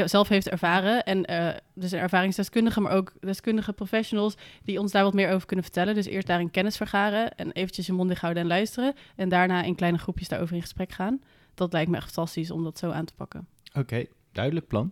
[0.06, 1.04] zelf heeft ervaren.
[1.04, 5.48] En eh, dus een ervaringsdeskundige, maar ook deskundige professionals die ons daar wat meer over
[5.48, 5.96] kunnen vertellen.
[5.96, 8.94] Dus eerst daarin kennis vergaren en eventjes je mond houden en luisteren.
[9.16, 11.22] En daarna in kleine groepjes daarover in gesprek gaan.
[11.54, 13.48] Dat lijkt me echt fantastisch om dat zo aan te pakken.
[13.74, 14.92] Oké, duidelijk plan.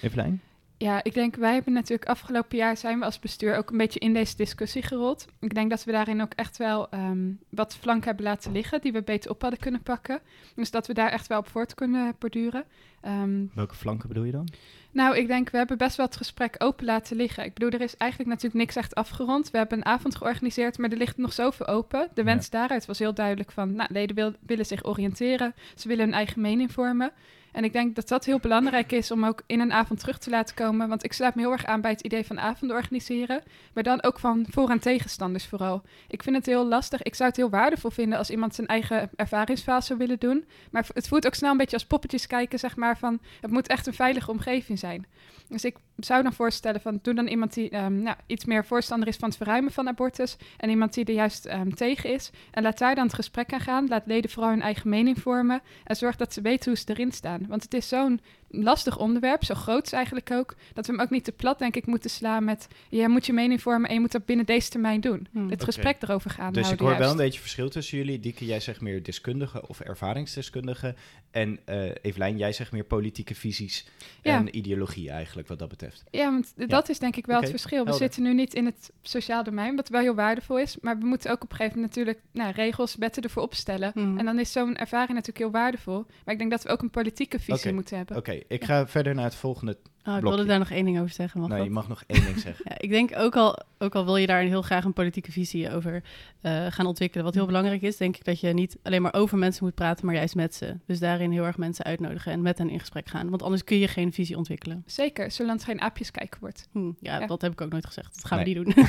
[0.00, 0.40] Evelijn?
[0.84, 4.00] Ja, ik denk, wij hebben natuurlijk afgelopen jaar zijn we als bestuur ook een beetje
[4.00, 5.26] in deze discussie gerold.
[5.40, 8.92] Ik denk dat we daarin ook echt wel ehm, wat flanken hebben laten liggen die
[8.92, 10.20] we beter op hadden kunnen pakken.
[10.54, 12.64] Dus dat we daar echt wel op voort kunnen borduren.
[13.00, 14.48] Ehm, Welke flanken bedoel je dan?
[14.90, 17.44] nou, ik denk, we hebben best wel het gesprek open laten liggen.
[17.44, 19.50] Ik bedoel, er is eigenlijk natuurlijk niks echt afgerond.
[19.50, 22.08] We hebben een avond georganiseerd, maar er ligt nog zoveel open.
[22.14, 25.54] De wens daaruit was heel duidelijk van, nou, leden wil- willen zich oriënteren.
[25.74, 27.12] Ze willen hun eigen mening vormen.
[27.54, 30.30] En ik denk dat dat heel belangrijk is om ook in een avond terug te
[30.30, 30.88] laten komen.
[30.88, 33.42] Want ik sluit me heel erg aan bij het idee van avonden organiseren.
[33.72, 35.82] Maar dan ook van voor- en tegenstanders vooral.
[36.08, 37.02] Ik vind het heel lastig.
[37.02, 40.44] Ik zou het heel waardevol vinden als iemand zijn eigen ervaringsverhaal zou willen doen.
[40.70, 42.98] Maar het voelt ook snel een beetje als poppetjes kijken, zeg maar.
[42.98, 45.06] Van het moet echt een veilige omgeving zijn.
[45.48, 49.08] Dus ik zou dan voorstellen van doe dan iemand die ehm, nou, iets meer voorstander
[49.08, 50.36] is van het verruimen van abortus.
[50.56, 52.30] En iemand die er juist ehm, tegen is.
[52.50, 53.88] En laat daar dan het gesprek aan gaan.
[53.88, 55.62] Laat leden vooral hun eigen mening vormen.
[55.84, 57.43] En zorg dat ze weten hoe ze erin staan.
[57.48, 58.20] Want het is zo'n
[58.62, 61.86] lastig onderwerp, zo groot eigenlijk ook, dat we hem ook niet te plat, denk ik,
[61.86, 65.00] moeten slaan met je moet je mening vormen en je moet dat binnen deze termijn
[65.00, 65.26] doen.
[65.32, 65.50] Hmm.
[65.50, 68.20] Het gesprek erover gaan Dus ik hoor wel een beetje verschil tussen jullie.
[68.20, 70.94] Dieke, jij zegt meer deskundige of ervaringsdeskundige.
[71.30, 73.86] En eh Evelijn, jij zegt meer politieke visies
[74.22, 74.36] Ja.
[74.36, 76.04] en ideologie eigenlijk, wat dat betreft.
[76.10, 77.84] Ja, want dat is denk ik wel het verschil.
[77.84, 78.02] We helder.
[78.02, 80.76] zitten nu niet in het sociaal domein, wat wel heel waardevol is.
[80.80, 83.92] Maar we moeten ook op een gegeven moment natuurlijk nou, regels, wetten ervoor opstellen.
[83.94, 84.18] Mhm.
[84.18, 86.06] En dan is zo'n ervaring natuurlijk heel waardevol.
[86.24, 88.16] Maar ik denk dat we ook een politieke visie moeten hebben.
[88.16, 89.78] Oké, ik ga verder naar het volgende.
[90.06, 90.36] Oh, ik Blokje.
[90.36, 91.40] wilde daar nog één ding over zeggen.
[91.40, 91.68] Mag nou, dat?
[91.70, 92.64] je mag nog één ding zeggen.
[92.68, 95.32] Ja, ik denk ook al, ook al wil je daar een heel graag een politieke
[95.32, 96.02] visie over
[96.40, 97.24] eh, gaan ontwikkelen.
[97.24, 100.06] Wat heel belangrijk is, denk ik dat je niet alleen maar over mensen moet praten,
[100.06, 100.76] maar juist met ze.
[100.86, 103.30] Dus daarin heel erg mensen uitnodigen en met hen in gesprek gaan.
[103.30, 104.82] Want anders kun je geen visie ontwikkelen.
[104.86, 106.68] Zeker, zolang het geen aapjes kijken wordt.
[106.72, 107.26] Hm, ja, Ja.
[107.26, 108.14] dat heb ik ook nooit gezegd.
[108.14, 108.54] Dat gaan Nee.
[108.58, 108.84] we niet doen.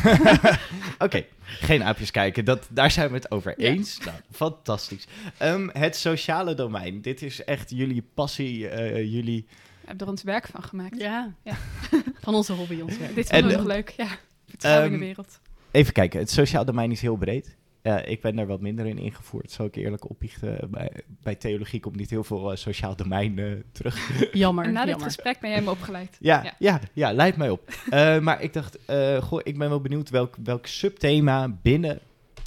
[1.08, 2.46] Oké, geen aapjes kijken.
[2.46, 3.68] Dat, daar zijn we het over Ja.
[3.68, 4.00] eens.
[4.06, 5.08] Nou, fantastisch.
[5.38, 7.02] Ehm, het sociale domein.
[7.02, 9.46] Dit is echt jullie passie, eh, jullie...
[9.86, 11.00] Hebben er ons werk van gemaakt.
[11.00, 11.34] ja.
[11.44, 11.56] Ja.
[12.22, 13.16] van onze hobby, ons werk.
[13.16, 14.08] Dit is wel heel leuk, ja.
[14.48, 15.40] Vertrouwen in Ehm, de wereld.
[15.72, 17.56] Even kijken, het sociaal domein is heel breed.
[17.82, 20.72] Eh, ik ben daar wat minder in ingevoerd, zal ik eerlijk opbiechten.
[20.72, 24.10] Bij, bij theologie komt niet heel veel eh, sociaal domein eh, terug.
[24.34, 25.08] Jammer, En na dit jammer.
[25.08, 26.18] gesprek ben jij me opgeleid.
[26.20, 26.54] Ja, Ja.
[26.60, 26.80] ja.
[26.94, 27.70] ja, leidt mij op.
[27.90, 32.00] Eh, maar ik dacht, eh, goh, ik ben wel benieuwd welk, welk subthema binnen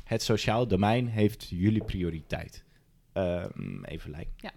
[0.04, 2.64] het sociaal domein heeft jullie prioriteit?
[3.12, 4.50] Ehm even lijken.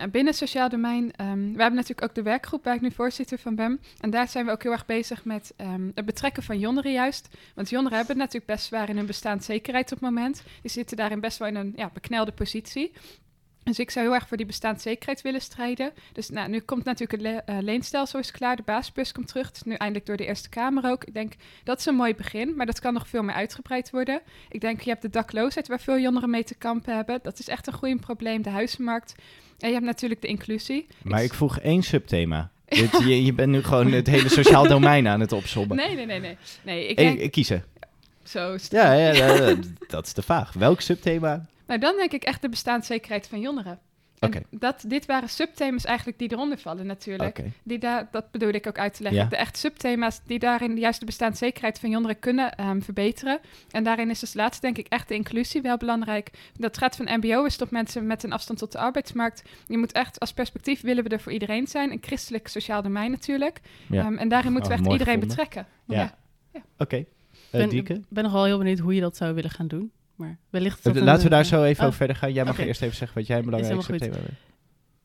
[0.00, 3.38] Nou, binnen sociaal domein, ehm, we hebben natuurlijk ook de werkgroep waar ik nu voorzitter
[3.38, 3.80] van ben.
[4.00, 7.28] En daar zijn we ook heel erg bezig met ehm, het betrekken van jongeren juist.
[7.54, 10.42] Want jongeren hebben natuurlijk best zwaar in hun bestaanszekerheid op het moment.
[10.62, 12.92] Die zitten daarin best wel in een ja, beknelde positie.
[13.70, 15.92] Dus ik zou heel erg voor die bestaanszekerheid willen strijden.
[16.12, 19.46] Dus nou, nu komt natuurlijk het le- eh, leenstelsel is klaar, de basisbus komt terug.
[19.46, 21.04] Het is nu eindelijk door de Eerste Kamer ook.
[21.04, 21.32] Ik denk,
[21.64, 24.20] dat is een mooi begin, maar dat kan nog veel meer uitgebreid worden.
[24.48, 27.18] Ik denk, je hebt de dakloosheid waar veel jongeren mee te kampen hebben.
[27.22, 29.14] Dat is echt een groeiend probleem, de huizenmarkt.
[29.58, 30.86] En je hebt natuurlijk de inclusie.
[31.02, 32.50] Maar Ik- ik vroeg één subthema.
[32.68, 35.76] Dit, je, je bent nu gewoon het hele sociaal domein aan het opzommen.
[35.76, 36.36] Nee, nee, nee, nee.
[36.62, 37.64] Nee, ik denk, kiezen.
[38.24, 39.54] zo ja, ja,
[39.88, 40.52] dat is de vraag.
[40.52, 41.46] Welk subthema?
[41.70, 43.78] Nou, dan denk ik echt de bestaanszekerheid van jongeren.
[44.18, 44.42] En Oké.
[44.50, 47.40] dat, dit waren subthema's eigenlijk die eronder vallen natuurlijk.
[47.62, 49.22] Die daar, dat bedoelde ik ook uit te leggen.
[49.22, 49.28] Ja.
[49.28, 53.40] De echt subthema's die daarin juist de bestaanszekerheid van jongeren kunnen ehm, verbeteren.
[53.70, 56.30] En daarin is als laatste denk ik echt de inclusie wel belangrijk.
[56.54, 59.42] Dat gaat van mbo'ers tot mensen met een afstand tot de arbeidsmarkt.
[59.66, 61.90] Je moet echt als perspectief willen we er voor iedereen zijn.
[61.92, 63.60] Een christelijk sociaal domein natuurlijk.
[63.88, 64.04] Ja.
[64.04, 65.36] Ehm, en daarin moeten we Oh, echt iedereen gevonden.
[65.36, 65.66] betrekken.
[65.86, 66.18] Ja.
[66.52, 66.60] Ja.
[66.78, 66.96] Oké.
[66.96, 67.06] Ik
[67.50, 68.00] Eh, ben, Dieke?
[68.08, 69.92] ben nogal heel benieuwd hoe je dat zou willen gaan doen.
[70.20, 70.86] Maar wellicht...
[70.86, 71.84] Eh, een, Laten we daar eh, zo even oh.
[71.86, 72.32] over verder gaan.
[72.32, 74.40] Jij mag eerst even zeggen wat jij een belangrijk subthema vindt.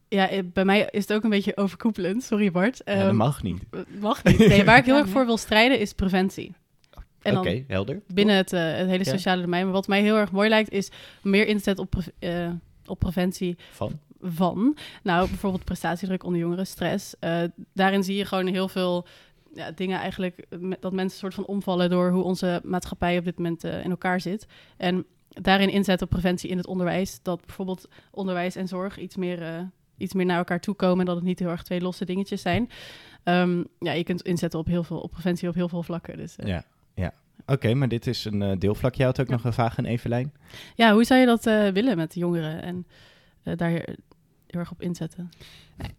[0.08, 2.23] Ja, eh, bij mij is het ook een beetje overkoepelend.
[2.23, 2.82] Sorry Bart.
[2.86, 3.63] Ja, dat Ehm, mag niet.
[3.99, 4.38] Mag niet.
[4.38, 6.54] Nee, waar ik heel erg voor wil strijden is preventie.
[7.21, 8.01] En Oké, helder.
[8.08, 9.12] binnen het, eh, het hele Ja.
[9.12, 9.63] sociale domein.
[9.63, 10.89] Maar wat mij heel erg mooi lijkt, is
[11.21, 12.49] meer inzet op, pre- eh,
[12.86, 13.99] op preventie Van?
[14.21, 14.78] van.
[15.04, 17.15] Nou, bijvoorbeeld prestatiedruk onder jongeren, stress.
[17.19, 17.41] Eh,
[17.73, 19.08] daarin zie je gewoon heel veel
[19.55, 20.37] ja, dingen eigenlijk...
[20.49, 23.89] eh, dat mensen soort van omvallen door hoe onze maatschappij op dit moment eh, in
[23.89, 24.47] elkaar zit.
[24.77, 27.19] En daarin inzet op preventie in het onderwijs.
[27.21, 29.41] Dat bijvoorbeeld onderwijs en zorg iets meer...
[29.41, 29.61] eh,
[29.97, 32.41] iets meer naar elkaar toe komen en dat het niet heel erg twee losse dingetjes
[32.41, 32.69] zijn.
[33.23, 36.17] Ehm, ja, je kunt inzetten op heel veel, op preventie op heel veel vlakken.
[36.17, 36.63] Dus, Ja.
[36.95, 37.13] ja.
[37.45, 38.95] Oké, maar dit is een deelvlak.
[38.95, 39.33] Jij had ook Ja.
[39.33, 40.33] nog een vraag aan Evelijn.
[40.75, 42.85] Ja, hoe zou je dat willen met de jongeren en
[43.57, 45.29] daar heel erg op inzetten?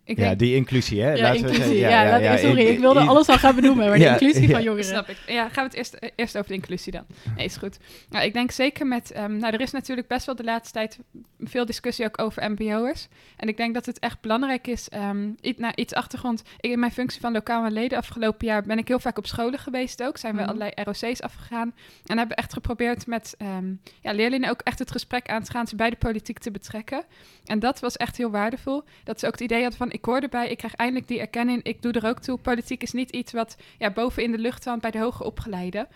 [0.05, 1.13] Ik Ja, denk, die inclusie, hè?
[1.13, 1.79] Ja, Laten we inclusie.
[1.79, 1.89] zeggen.
[2.09, 4.55] Ja, laat- sorry, ik, wilde alles al gaan benoemen, maar de Ja, inclusie ja.
[4.55, 4.85] van jongeren.
[4.85, 5.17] Snap ik.
[5.27, 7.05] Ja, gaan we het eerst, eh, eerst over de inclusie dan.
[7.37, 7.79] Nee, is goed.
[8.11, 9.11] Nou, ik denk zeker met...
[9.13, 10.99] ehm, nou, er is natuurlijk best wel de laatste tijd
[11.41, 13.09] veel discussie ook over mbo'ers.
[13.37, 14.89] En ik denk dat het echt belangrijk is...
[14.89, 16.43] ehm iets, nou, iets achtergrond.
[16.61, 18.63] Ik, in mijn functie van lokaal en leden afgelopen jaar...
[18.63, 20.17] ben ik heel vaak op scholen geweest ook.
[20.19, 20.49] Zijn we Mhm.
[20.51, 21.75] allerlei ROC's afgegaan.
[22.07, 23.67] En hebben echt geprobeerd met ehm,
[24.01, 25.67] ja, leerlingen ook echt het gesprek aan te gaan...
[25.67, 27.05] ze bij de politiek te betrekken.
[27.45, 28.83] En dat was echt heel waardevol.
[29.05, 29.93] Dat ze ook het idee van...
[29.93, 31.63] ik hoor erbij, ik krijg eindelijk die erkenning...
[31.63, 32.39] ik doe er ook toe.
[32.39, 35.89] Politiek is niet iets wat ja, boven in de lucht hangt bij de hoger opgeleiden.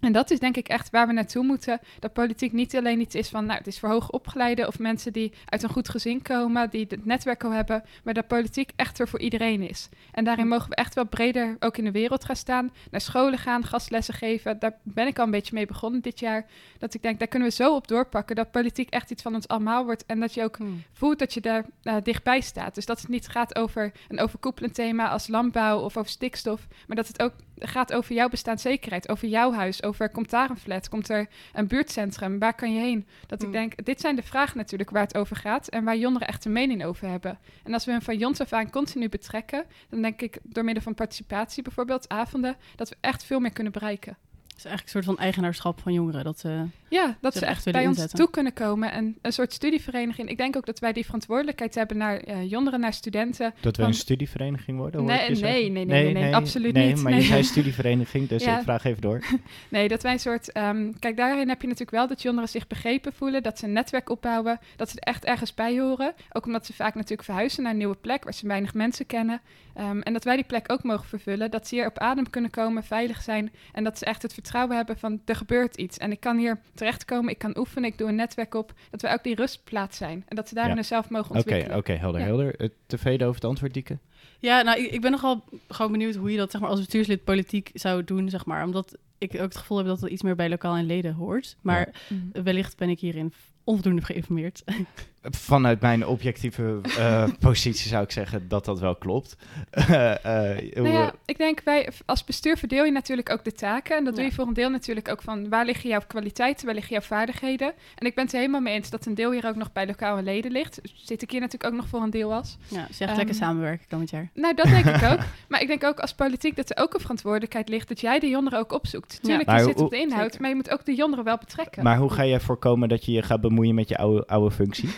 [0.00, 1.80] En dat is denk ik echt waar we naartoe moeten.
[1.98, 5.12] Dat politiek niet alleen iets is van, nou, het is voor hoger opgeleiden of mensen
[5.12, 8.98] die uit een goed gezin komen, die het netwerk al hebben, maar dat politiek echt
[8.98, 9.88] er voor iedereen is.
[10.12, 13.38] En daarin mogen we echt wel breder ook in de wereld gaan staan, naar scholen
[13.38, 14.58] gaan, gastlessen geven.
[14.58, 16.46] Daar ben ik al een beetje mee begonnen dit jaar.
[16.78, 19.48] Dat ik denk, daar kunnen we zo op doorpakken, dat politiek echt iets van ons
[19.48, 20.82] allemaal wordt en dat je ook Hmm.
[20.92, 22.74] voelt dat je daar eh, dichtbij staat.
[22.74, 26.96] Dus dat het niet gaat over een overkoepelend thema als landbouw of over stikstof, maar
[26.96, 30.88] dat het ook gaat over jouw bestaanszekerheid, over jouw huis, over komt daar een flat,
[30.88, 33.06] komt er een buurtcentrum, waar kan je heen?
[33.26, 33.52] Dat ik Mm.
[33.52, 36.52] denk, dit zijn de vragen natuurlijk waar het over gaat en waar jongeren echt een
[36.52, 37.38] mening over hebben.
[37.64, 40.82] En als we hen van jongs af aan continu betrekken, dan denk ik door middel
[40.82, 44.16] van participatie bijvoorbeeld, avonden, dat we echt veel meer kunnen bereiken.
[44.60, 46.24] Het is eigenlijk een soort van eigenaarschap van jongeren.
[46.24, 48.18] Dat, eh, Ja, dat Ze ze echt willen bij ons inzetten.
[48.18, 50.28] toe kunnen komen en een soort studievereniging.
[50.28, 53.54] Ik denk ook dat wij die verantwoordelijkheid hebben naar eh, jongeren, naar studenten.
[53.60, 55.00] Dat we een studievereniging worden?
[55.00, 57.02] hoor Nee, nee, nee, nee, nee, nee, absoluut nee, niet.
[57.02, 57.20] maar Nee.
[57.20, 58.56] je zei studievereniging, dus Ja.
[58.56, 59.24] ik vraag even door.
[59.68, 60.52] Nee, dat wij een soort.
[60.52, 63.72] ehm, kijk, daarin heb je natuurlijk wel dat jongeren zich begrepen voelen, dat ze een
[63.72, 66.14] netwerk opbouwen, dat ze er echt ergens bij horen.
[66.32, 69.40] Ook omdat ze vaak natuurlijk verhuizen naar een nieuwe plek waar ze weinig mensen kennen.
[69.74, 72.50] Ehm, en dat wij die plek ook mogen vervullen, dat ze hier op adem kunnen
[72.50, 75.98] komen, veilig zijn en dat ze echt het vertrouwen hebben van er gebeurt iets.
[75.98, 79.12] En ik kan hier terechtkomen, ik kan oefenen, ik doe een netwerk op, dat wij
[79.12, 80.82] ook die rustplaats zijn en dat ze daarin Ja.
[80.82, 81.76] zelf mogen Oké, ontwikkelen.
[81.76, 82.26] oké, helder, Ja.
[82.26, 82.56] helder.
[82.56, 83.98] Eh, tevreden over het antwoord, Dieke?
[84.38, 87.24] Ja, nou, ik, ik ben nogal gewoon benieuwd hoe je dat zeg maar, als bestuurslid
[87.24, 88.64] politiek zou doen, zeg maar.
[88.64, 91.56] Omdat ik ook het gevoel heb dat het iets meer bij lokaal en leden hoort.
[91.60, 92.42] Maar Mhm.
[92.42, 93.32] wellicht ben ik hierin
[93.64, 94.62] onvoldoende geïnformeerd.
[95.22, 99.36] Vanuit mijn objectieve eh, positie zou ik zeggen dat dat wel klopt.
[99.90, 103.96] Eh, eh, Nou ja, ik denk wij als bestuur verdeel je natuurlijk ook de taken.
[103.96, 104.28] En dat doe Ja.
[104.28, 107.72] je voor een deel natuurlijk ook van waar liggen jouw kwaliteiten, waar liggen jouw vaardigheden.
[107.94, 109.86] En ik ben het er helemaal mee eens dat een deel hier ook nog bij
[109.86, 110.80] lokale leden ligt.
[110.94, 112.56] Zit ik hier natuurlijk ook nog voor een deel als.
[112.68, 114.30] ja, zeg Ehm, lekker samenwerken komend jaar.
[114.34, 115.18] Nou, dat denk ik ook.
[115.48, 118.28] Maar ik denk ook als politiek dat er ook een verantwoordelijkheid ligt dat jij de
[118.28, 119.18] jongeren ook opzoekt.
[119.22, 120.40] Tuurlijk, Maar je zit op de inhoud, Zeker.
[120.40, 121.82] maar je moet ook de jongeren wel betrekken.
[121.82, 124.88] Maar hoe ga jij voorkomen dat je je gaat bemoeien met je oude, oude functie?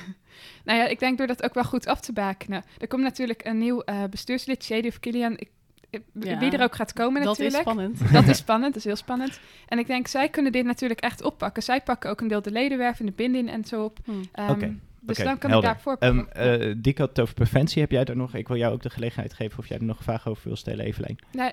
[0.65, 2.63] Nou ja, ik denk door dat ook wel goed af te bakenen.
[2.79, 5.33] Er komt natuurlijk een nieuw eh, bestuurslid, Shady of Kilian.
[5.33, 5.49] Ik,
[5.91, 7.63] ik- Ja, wie er ook gaat komen Dat is natuurlijk.
[7.71, 8.13] spannend.
[8.13, 9.41] Dat is spannend, dat is heel spannend.
[9.69, 11.63] En ik denk, zij kunnen dit natuurlijk echt oppakken.
[11.63, 13.99] Zij pakken ook een deel de ledenwerf en de binding en zo op.
[14.05, 14.11] Hm.
[14.33, 14.79] Ehm, Oké.
[15.01, 15.69] Dus dan kan helder.
[15.71, 15.97] ik daarvoor...
[15.99, 17.83] Ehm eh, Dick had het over preventie.
[17.83, 18.35] Heb jij daar nog...
[18.35, 20.85] Ik wil jou ook de gelegenheid geven of jij er nog vraag over wil stellen,
[20.85, 21.19] Evelijn.
[21.33, 21.53] Nou,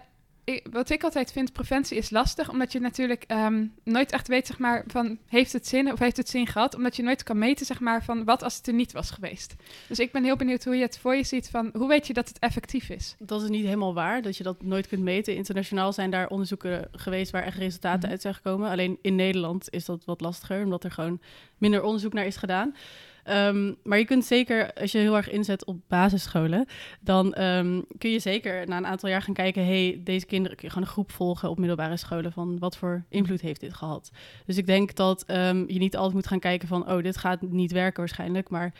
[0.50, 4.48] ik- wat ik altijd vind, preventie is lastig, omdat je natuurlijk ehm, nooit echt weet,
[4.48, 7.38] zeg maar, van heeft het zin of heeft het zin gehad, omdat je nooit kan
[7.38, 9.56] meten, zeg maar, van wat als het er niet was geweest.
[9.88, 12.14] Dus ik ben heel benieuwd hoe je het voor je ziet, van hoe weet je
[12.14, 13.16] dat het effectief is?
[13.20, 15.36] Dat is niet helemaal waar, dat je dat nooit kunt meten.
[15.36, 18.10] Internationaal zijn daar onderzoeken geweest waar echt resultaten Mhm.
[18.12, 18.70] uit zijn gekomen.
[18.70, 21.22] Alleen in Nederland is dat wat lastiger, omdat er gewoon
[21.58, 22.76] minder onderzoek naar is gedaan.
[23.24, 26.66] Ehm, maar je kunt zeker, als je heel erg inzet op basisscholen,
[27.02, 30.68] dan ehm, kun je zeker na een aantal jaar gaan kijken, hey, deze kinderen, kun
[30.68, 34.12] je gewoon een groep volgen op middelbare scholen, van wat voor invloed heeft dit gehad?
[34.46, 37.42] Dus ik denk dat ehm, je niet altijd moet gaan kijken van, oh, dit gaat
[37.42, 38.74] niet werken waarschijnlijk, maar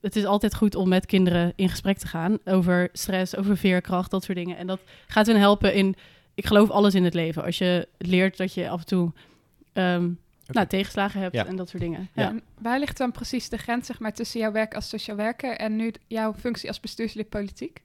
[0.00, 4.10] het is altijd goed om met kinderen in gesprek te gaan over stress, over veerkracht,
[4.10, 4.56] dat soort dingen.
[4.56, 5.94] En dat gaat hun helpen in,
[6.34, 7.44] ik geloof alles in het leven.
[7.44, 9.12] Als je leert dat je af en toe
[10.54, 11.46] nou, tegenslagen hebt Ja.
[11.46, 12.08] en dat soort dingen.
[12.14, 12.22] Ja.
[12.22, 12.28] Ja.
[12.28, 15.56] En waar ligt dan precies de grens, zeg maar, tussen jouw werk als sociaal werker
[15.56, 17.82] en nu jouw functie als bestuurslid politiek?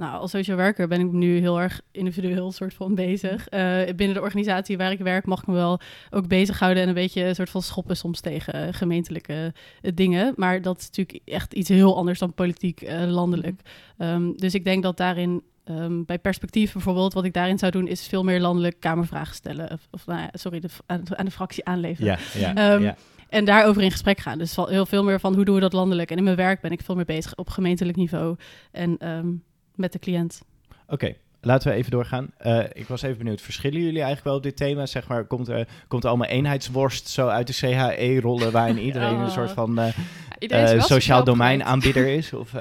[0.00, 3.48] Nou, als social werker ben ik nu heel erg individueel soort van bezig.
[3.48, 6.94] Eh, binnen de organisatie waar ik werk mag ik me wel ook bezighouden en een
[6.94, 10.32] beetje een soort van schoppen soms tegen eh, gemeentelijke eh, dingen.
[10.36, 13.60] Maar dat is natuurlijk echt iets heel anders dan politiek landelijk.
[13.98, 17.86] Ehm, dus ik denk dat daarin ehm, bij perspectief bijvoorbeeld, wat ik daarin zou doen,
[17.86, 19.70] is veel meer landelijk kamervragen stellen.
[19.70, 22.18] Of, of nou ja, sorry, de, aan, aan de fractie aanleveren.
[22.34, 22.96] Ja, ja, Ehm, ja.
[23.30, 24.38] En daarover in gesprek gaan.
[24.38, 26.10] Dus heel veel meer van hoe doen we dat landelijk.
[26.10, 28.36] En in mijn werk ben ik veel meer bezig op gemeentelijk niveau
[28.70, 29.28] en ehm,
[29.74, 30.42] met de cliënt.
[30.86, 32.30] Oké, laten we even doorgaan.
[32.36, 34.86] Eh, ik was even benieuwd, verschillen jullie eigenlijk wel op dit thema?
[34.86, 38.52] Zeg maar, komt er, komt er allemaal eenheidsworst zo uit de CHE-rollen...
[38.52, 42.32] waarin iedereen een soort van eh, eh, sociaal domein aanbieder is?
[42.32, 42.54] Of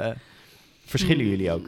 [0.85, 1.67] verschillen jullie ook?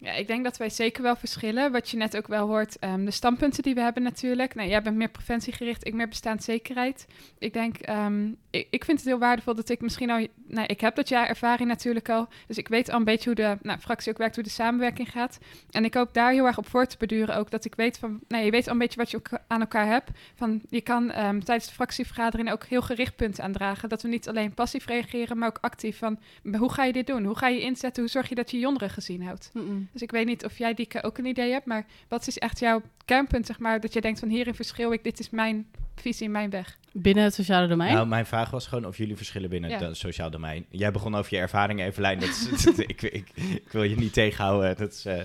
[0.00, 1.72] Ja, ik denk dat wij zeker wel verschillen.
[1.72, 4.54] Wat je net ook wel hoort, ehm, de standpunten die we hebben natuurlijk.
[4.54, 7.06] Nou, jij bent meer preventiegericht, ik meer bestaanszekerheid.
[7.38, 10.26] Ik denk, ehm, ik, ik vind het heel waardevol dat ik misschien al...
[10.46, 12.28] Nou, ik heb dat jaar ervaring natuurlijk al.
[12.46, 15.10] Dus ik weet al een beetje hoe de nou, fractie ook werkt, hoe de samenwerking
[15.10, 15.38] gaat.
[15.70, 17.50] En ik hoop daar heel erg op voor te beduren ook.
[17.50, 20.10] Dat ik weet van, nou, je weet al een beetje wat je aan elkaar hebt.
[20.34, 23.88] Van, je kan ehm, tijdens de fractievergadering ook heel gericht punten aandragen.
[23.88, 25.98] Dat we niet alleen passief reageren, maar ook actief.
[25.98, 26.18] Van,
[26.58, 27.24] hoe ga je dit doen?
[27.24, 28.02] Hoe ga je inzetten?
[28.02, 29.50] Hoe zorg je dat je jongeren gezien houdt?
[29.52, 29.87] Mm-mm.
[29.92, 32.58] Dus ik weet niet of jij Dieke ook een idee hebt, maar wat is echt
[32.58, 36.28] jouw kernpunt, zeg maar, dat je denkt van hierin verschil ik, dit is mijn visie,
[36.28, 36.78] mijn weg.
[36.92, 37.94] Binnen het sociale domein.
[37.94, 39.78] Nou, mijn vraag was gewoon of jullie verschillen binnen Ja.
[39.78, 40.64] het sociaal domein.
[40.70, 42.18] Jij begon over je ervaringen, Evelijn.
[42.18, 44.76] Dat is, dat- ik, ik, ik wil je niet tegenhouden.
[44.76, 45.24] Dat is, eh,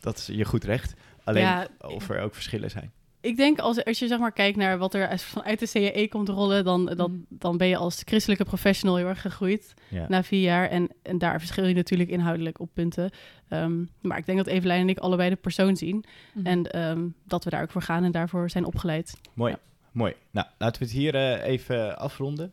[0.00, 0.94] dat is je goed recht.
[1.24, 1.66] Alleen Ja.
[1.80, 2.92] of er ook verschillen zijn.
[3.26, 6.08] Ik denk als, als je zeg maar kijkt naar wat er uit- vanuit de CAE
[6.08, 7.20] komt rollen, dan, dan, Mhm.
[7.28, 10.06] dan ben je als christelijke professional heel erg gegroeid Ja.
[10.08, 10.68] na vier jaar.
[10.68, 13.10] En, en daar verschil je natuurlijk inhoudelijk op punten.
[13.48, 16.04] Ehm, maar ik denk dat Evelijn en ik allebei de persoon zien.
[16.34, 16.46] Mhm.
[16.46, 19.20] En ehm, dat we daar ook voor gaan en daarvoor zijn opgeleid.
[19.34, 19.58] Mooi, Ja.
[19.92, 20.14] mooi.
[20.30, 22.52] Nou, laten we het hier eh, even afronden,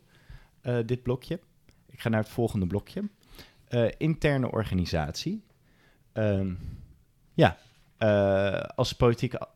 [0.60, 1.40] eh, dit blokje.
[1.90, 3.02] Ik ga naar het volgende blokje.
[3.68, 5.42] Eh, interne organisatie.
[6.12, 6.52] Ehm,
[7.34, 7.56] ja,
[8.74, 9.48] als politieke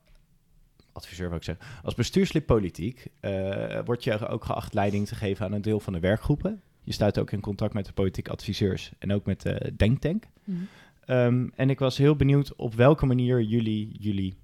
[0.99, 1.67] adviseur wil ik zeggen.
[1.83, 5.93] Als bestuurslid politiek eh, word je ook geacht leiding te geven aan een deel van
[5.93, 6.63] de werkgroepen.
[6.83, 10.25] Je staat ook in contact met de politieke adviseurs en ook met de Denktank.
[10.45, 10.59] Mhm.
[11.05, 14.35] Ehm, en ik was heel benieuwd op welke manier jullie jullie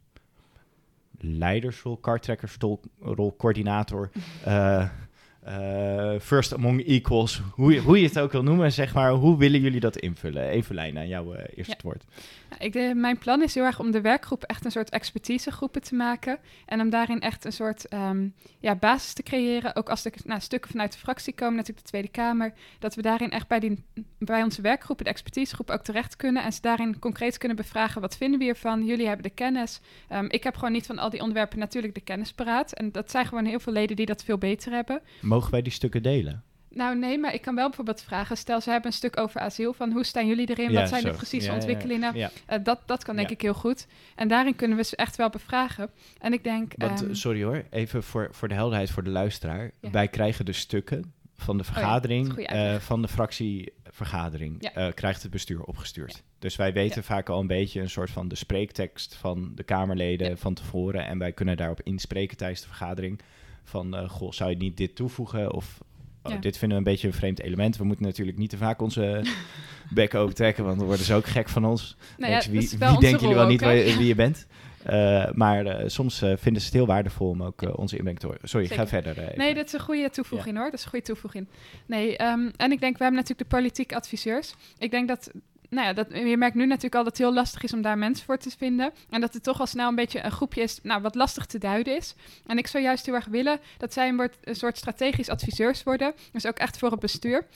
[1.18, 4.10] leidersrol, karttrekkersrol, rol, coördinator,
[4.44, 4.88] eh,
[5.42, 9.38] eh, first among equals, hoe je, hoe je het ook wil noemen, zeg maar, hoe
[9.38, 10.48] willen jullie dat invullen?
[10.48, 11.74] Evelijn, aan jou eh, eerst Ja.
[11.74, 12.04] het woord.
[12.58, 16.38] Ik, mijn plan is heel erg om de werkgroep echt een soort expertisegroepen te maken.
[16.66, 18.28] En om daarin echt een soort ehm,
[18.60, 19.76] ja, basis te creëren.
[19.76, 22.52] Ook als er nou, stukken vanuit de fractie komen, natuurlijk de Tweede Kamer.
[22.78, 23.84] Dat we daarin echt bij, die,
[24.18, 26.42] bij onze werkgroepen, de expertisegroep, ook terecht kunnen.
[26.42, 28.84] En ze daarin concreet kunnen bevragen, wat vinden we hiervan?
[28.84, 29.80] Jullie hebben de kennis.
[30.08, 32.72] Ehm, ik heb gewoon niet van al die onderwerpen natuurlijk de kennis paraat.
[32.72, 35.00] En dat zijn gewoon heel veel leden die dat veel beter hebben.
[35.20, 36.44] Mogen wij die stukken delen?
[36.74, 38.36] Nou nee, maar ik kan wel bijvoorbeeld vragen.
[38.36, 39.72] Stel, ze hebben een stuk over asiel.
[39.72, 40.70] Van hoe staan jullie erin?
[40.70, 41.08] Ja, wat zijn zo.
[41.10, 42.16] de precieze Ja, ontwikkelingen?
[42.16, 43.86] Ja, Eh, dat, dat kan denk ik heel goed.
[44.14, 45.90] En daarin kunnen we ze echt wel bevragen.
[46.18, 46.72] En ik denk...
[46.76, 49.70] want, ehm, sorry hoor, even voor, voor de helderheid voor de luisteraar.
[49.80, 55.30] Wij krijgen de stukken van de Oh vergadering, eh, van de fractievergadering, eh, krijgt het
[55.30, 56.22] bestuur opgestuurd.
[56.38, 60.38] Dus wij weten vaak al een beetje een soort van de spreektekst van de Kamerleden
[60.38, 61.06] van tevoren.
[61.06, 63.20] En wij kunnen daarop inspreken tijdens de vergadering.
[63.64, 65.52] Van, goh, zou je niet dit toevoegen?
[65.52, 65.78] Of
[66.24, 66.38] oh, Ja.
[66.38, 67.76] dit vinden we een beetje een vreemd element.
[67.76, 69.22] We moeten natuurlijk niet te vaak onze
[69.90, 71.96] bek open trekken, want dan worden ze ook gek van ons.
[72.18, 74.46] nou ja, wie wie denken jullie wel niet ook, wie, wie je bent?
[74.84, 78.26] Eh, maar eh, soms eh, vinden ze het heel waardevol om ook onze inbreng te
[78.26, 78.48] horen.
[78.48, 79.32] Sorry, ga verder.
[79.36, 80.64] Nee, dat is een goede toevoeging hoor.
[80.64, 81.48] Dat is een goede toevoeging.
[81.86, 84.54] Nee, ehm, en ik denk, we hebben natuurlijk de politieke adviseurs.
[84.78, 85.30] Ik denk dat,
[85.74, 87.98] nou ja, dat, je merkt nu natuurlijk al dat het heel lastig is om daar
[87.98, 88.92] mensen voor te vinden.
[89.10, 91.58] En dat het toch al snel een beetje een groepje is, nou, wat lastig te
[91.58, 92.14] duiden is.
[92.46, 96.14] En ik zou juist heel erg willen dat zij een, een soort strategisch adviseurs worden.
[96.32, 97.46] Dus ook echt voor het bestuur.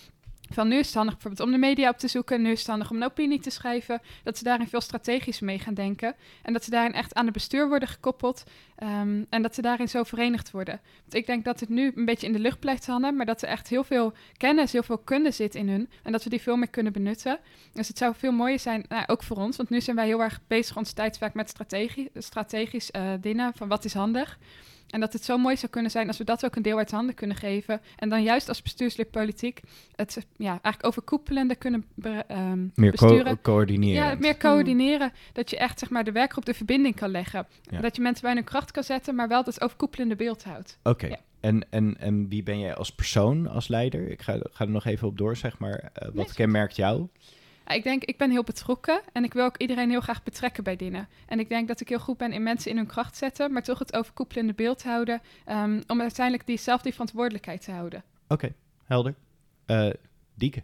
[0.51, 2.69] Van nu is het handig bijvoorbeeld om de media op te zoeken, nu is het
[2.69, 6.53] handig om een opinie te schrijven, dat ze daarin veel strategisch mee gaan denken en
[6.53, 8.45] dat ze daarin echt aan het bestuur worden gekoppeld
[8.77, 10.81] ehm, en dat ze daarin zo verenigd worden.
[11.01, 13.43] Want ik denk dat het nu een beetje in de lucht blijft hangen, maar dat
[13.43, 16.41] er echt heel veel kennis, heel veel kunde zit in hun en dat we die
[16.41, 17.39] veel meer kunnen benutten.
[17.73, 20.23] Dus het zou veel mooier zijn, nou, ook voor ons, want nu zijn wij heel
[20.23, 24.39] erg bezig ons tijdswerk met strategie, strategisch uh, dingen, van wat is handig.
[24.89, 26.91] En dat het zo mooi zou kunnen zijn als we dat ook een deel uit
[26.91, 27.81] handen kunnen geven.
[27.97, 29.61] En dan juist als bestuurslid politiek
[29.95, 31.85] het ja, eigenlijk overkoepelende kunnen
[32.31, 33.25] um, meer besturen.
[33.25, 34.05] Co coördineren.
[34.05, 35.13] Ja, meer coördineren.
[35.33, 37.47] Dat je echt zeg maar, de werkgroep de verbinding kan leggen.
[37.81, 40.79] Dat je mensen bij hun kracht kan zetten, maar wel dat overkoepelende beeld houdt.
[40.83, 41.17] Oké.
[41.41, 44.11] En, en, en wie ben jij als persoon, als leider?
[44.11, 45.93] Ik ga, ga er nog even op door, zeg maar.
[46.03, 47.09] Uh, wat kenmerkt jou?
[47.75, 50.77] Ik denk, ik ben heel betrokken en ik wil ook iedereen heel graag betrekken bij
[50.77, 51.09] dingen.
[51.27, 53.63] En ik denk dat ik heel goed ben in mensen in hun kracht zetten, maar
[53.63, 58.05] toch het overkoepelende beeld houden, um, om uiteindelijk die zelf die verantwoordelijkheid te houden.
[58.29, 58.53] Oké,
[58.85, 59.15] helder.
[59.67, 59.91] Uh,
[60.35, 60.63] Dieke,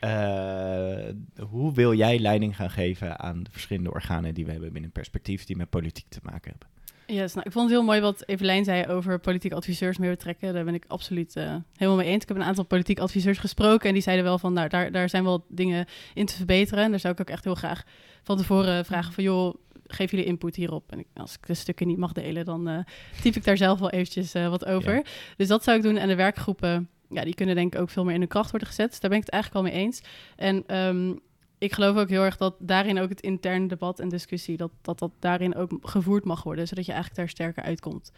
[0.00, 1.08] uh,
[1.48, 5.44] hoe wil jij leiding gaan geven aan de verschillende organen die we hebben binnen perspectief
[5.44, 6.68] die met politiek te maken hebben?
[7.10, 10.54] Yes, nou, ik vond het heel mooi wat Evelijn zei over politiek adviseurs meer betrekken.
[10.54, 12.22] Daar ben ik absoluut uh, helemaal mee eens.
[12.22, 15.08] Ik heb een aantal politiek adviseurs gesproken en die zeiden wel van, nou, daar, daar
[15.08, 16.84] zijn wel dingen in te verbeteren.
[16.84, 17.82] En daar zou ik ook echt heel graag
[18.22, 19.54] van tevoren vragen van, joh,
[19.86, 20.92] geef jullie input hierop.
[20.92, 22.78] En ik, als ik de stukken niet mag delen, dan uh,
[23.22, 25.04] typ ik daar zelf wel eventjes uh, wat over.
[25.36, 25.96] Dus dat zou ik doen.
[25.96, 28.68] En de werkgroepen, ja, die kunnen denk ik ook veel meer in de kracht worden
[28.68, 28.90] gezet.
[28.90, 30.02] Dus daar ben ik het eigenlijk wel mee eens.
[30.36, 31.20] En um,
[31.60, 34.98] ik geloof ook heel erg dat daarin ook het interne debat en discussie, dat, dat
[34.98, 38.12] dat daarin ook gevoerd mag worden, zodat je eigenlijk daar sterker uitkomt.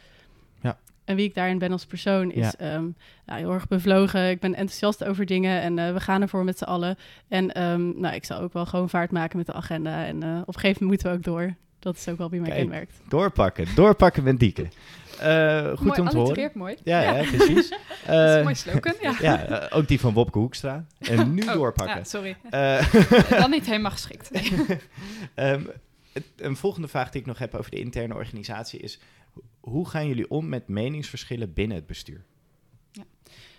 [0.60, 0.78] Ja.
[1.04, 2.74] En wie ik daarin ben als persoon is ja.
[2.74, 4.30] Um, heel erg bevlogen.
[4.30, 6.96] Ik ben enthousiast over dingen en uh, we gaan ervoor met z'n allen.
[7.28, 10.04] En um, nou, ik zal ook wel gewoon vaart maken met de agenda.
[10.04, 11.54] En uh, op een gegeven moment moeten we ook door.
[11.82, 13.00] Dat is ook wel wie mij kenmerkt.
[13.08, 14.68] Doorpakken, doorpakken met Dieke.
[15.22, 16.50] Uh, goed mooi, om te horen.
[16.54, 16.76] mooi.
[16.84, 17.16] Ja, ja.
[17.16, 17.68] ja precies.
[18.06, 19.14] dat is een mooi slogan, ja.
[19.20, 20.86] ja uh, ook die van Wopke Hoekstra.
[20.98, 21.96] En nu oh, doorpakken.
[21.96, 22.36] Ja, sorry.
[23.40, 24.30] Dan niet helemaal geschikt.
[24.30, 24.78] Nee.
[25.52, 25.70] um,
[26.12, 29.00] het, een volgende vraag die ik nog heb over de interne organisatie is...
[29.60, 32.24] hoe gaan jullie om met meningsverschillen binnen het bestuur?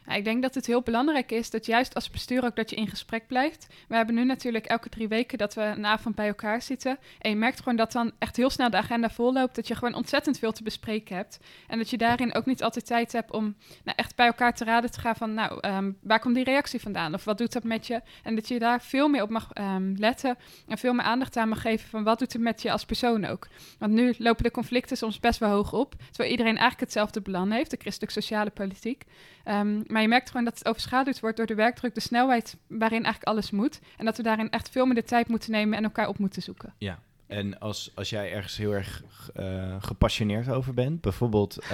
[0.06, 2.76] Nou, ik denk dat het heel belangrijk is dat juist als bestuur ook dat je
[2.76, 3.68] in gesprek blijft.
[3.88, 6.98] We hebben nu natuurlijk elke drie weken dat we een avond bij elkaar zitten.
[7.20, 9.56] En je merkt gewoon dat dan echt heel snel de agenda volloopt.
[9.56, 11.40] Dat je gewoon ontzettend veel te bespreken hebt.
[11.68, 14.64] En dat je daarin ook niet altijd tijd hebt om nou, echt bij elkaar te
[14.64, 15.34] raden te gaan van...
[15.34, 17.14] nou, um, waar komt die reactie vandaan?
[17.14, 18.02] Of wat doet dat met je?
[18.24, 20.38] En dat je daar veel meer op mag um, letten
[20.68, 23.26] en veel meer aandacht aan mag geven van wat doet het met je als persoon
[23.26, 23.48] ook.
[23.80, 25.96] Want nu lopen de conflicten soms best wel hoog op.
[26.08, 29.04] Terwijl iedereen eigenlijk hetzelfde belang heeft, de christelijk-sociale politiek.
[29.46, 33.04] Um, maar je merkt gewoon dat het overschaduwd wordt door de werkdruk, de snelheid waarin
[33.04, 33.80] eigenlijk alles moet.
[33.98, 36.42] En dat we daarin echt veel meer de tijd moeten nemen en elkaar op moeten
[36.42, 36.74] zoeken.
[36.78, 37.00] Ja.
[37.28, 39.04] En als, als jij ergens heel erg
[39.40, 41.58] uh, gepassioneerd over bent, bijvoorbeeld...
[41.64, 41.70] Uh,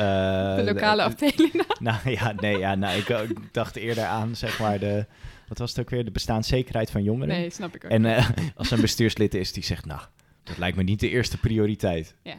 [0.55, 1.63] de lokale de, afdeling.
[1.79, 5.05] nou ja, nee, ja, nou, ik, ik, dacht eerder aan, zeg maar, de...
[5.47, 6.05] Wat was het ook weer?
[6.05, 7.27] De bestaanszekerheid van jongeren.
[7.27, 7.91] Nee, snap ik ook.
[7.91, 10.01] En uh, als een bestuurslid is die zegt, nou,
[10.43, 12.15] dat lijkt me niet de eerste prioriteit.
[12.23, 12.35] Ja.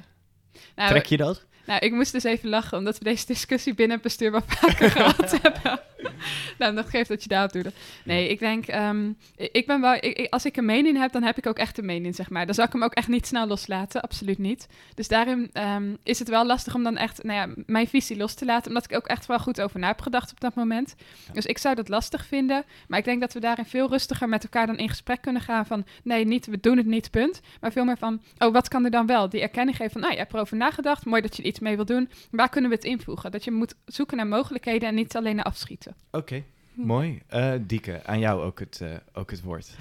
[0.74, 1.46] Nou, Trek je dat?
[1.66, 4.90] Nou, ik moest dus even lachen, omdat we deze discussie binnen het bestuur wel vaker
[4.96, 5.80] gehad hebben.
[6.58, 7.68] nou, dat geeft dat je daarop doet.
[8.04, 11.38] Nee, ik denk, um, ik ben wel, ik, als ik een mening heb, dan heb
[11.38, 12.46] ik ook echt een mening, zeg maar.
[12.46, 14.68] Dan zal ik hem ook echt niet snel loslaten, absoluut niet.
[14.94, 18.34] Dus daarin um, is het wel lastig om dan echt, nou ja, mijn visie los
[18.34, 20.94] te laten, omdat ik ook echt wel goed over na heb gedacht op dat moment.
[21.26, 21.32] Ja.
[21.32, 24.42] Dus ik zou dat lastig vinden, maar ik denk dat we daarin veel rustiger met
[24.42, 27.40] elkaar dan in gesprek kunnen gaan van, nee, niet, we doen het niet, punt.
[27.60, 29.28] Maar veel meer van, oh, wat kan er dan wel?
[29.28, 31.76] Die erkenning geven van, nou, je hebt erover nagedacht, mooi dat je er iets mee
[31.76, 32.10] wil doen.
[32.30, 33.30] Waar kunnen we het invoegen?
[33.30, 35.89] Dat je moet zoeken naar mogelijkheden en niet alleen naar afschieten.
[36.10, 37.22] Oké, okay, mooi.
[37.34, 39.76] Uh, Dieke, aan jou ook het, uh, ook het woord.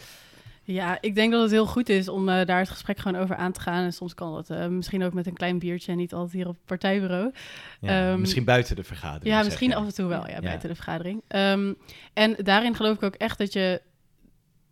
[0.72, 3.36] Ja, ik denk dat het heel goed is om uh, daar het gesprek gewoon over
[3.36, 3.84] aan te gaan.
[3.84, 6.48] En soms kan dat uh, misschien ook met een klein biertje en niet altijd hier
[6.48, 7.32] op het partijbureau.
[7.80, 9.36] Ja, um, misschien buiten de vergadering.
[9.36, 10.42] Ja, misschien af en toe wel, ja, ja.
[10.42, 11.22] buiten de vergadering.
[11.28, 11.76] Um,
[12.14, 13.82] en daarin geloof ik ook echt dat je,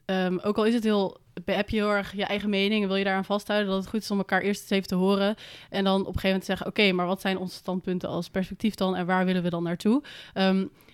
[0.06, 2.98] um, ook al is het heel heb je heel erg je eigen mening en wil
[2.98, 5.36] je daaraan vasthouden, dat het goed is om elkaar eerst eens even te horen.
[5.70, 8.30] En dan op een gegeven moment zeggen: Oké, okay, maar wat zijn onze standpunten als
[8.30, 10.04] perspectief dan en waar willen we dan naartoe?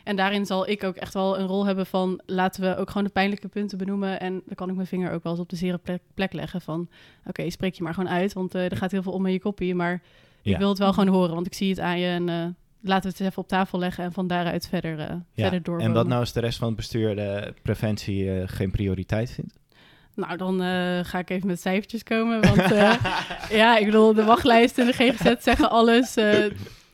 [0.04, 3.04] En daarin zal ik ook echt wel een rol hebben van laten we ook gewoon
[3.04, 4.20] de pijnlijke punten benoemen.
[4.20, 6.62] En dan kan ik mijn vinger ook wel eens op de zere plek, plek leggen
[6.62, 6.80] van
[7.20, 9.34] oké, okay, spreek je maar gewoon uit, want uh, er gaat heel veel om in
[9.34, 9.76] je kopie.
[9.76, 10.02] Maar
[10.42, 10.54] ja.
[10.54, 12.46] ik wil het wel gewoon horen, want ik zie het aan je en uh,
[12.82, 15.20] laten we het even op tafel leggen en van daaruit verder, uh, ja.
[15.34, 15.80] verder door.
[15.80, 19.62] En wat nou als de rest van het bestuur de preventie geen prioriteit vindt?
[20.16, 22.42] Nou, dan uh, ga ik even met cijfertjes komen.
[22.42, 22.94] Want uh,
[23.62, 26.18] ja, ik bedoel, de wachtlijst en de GGZ zeggen alles.
[26.18, 26.46] Uh,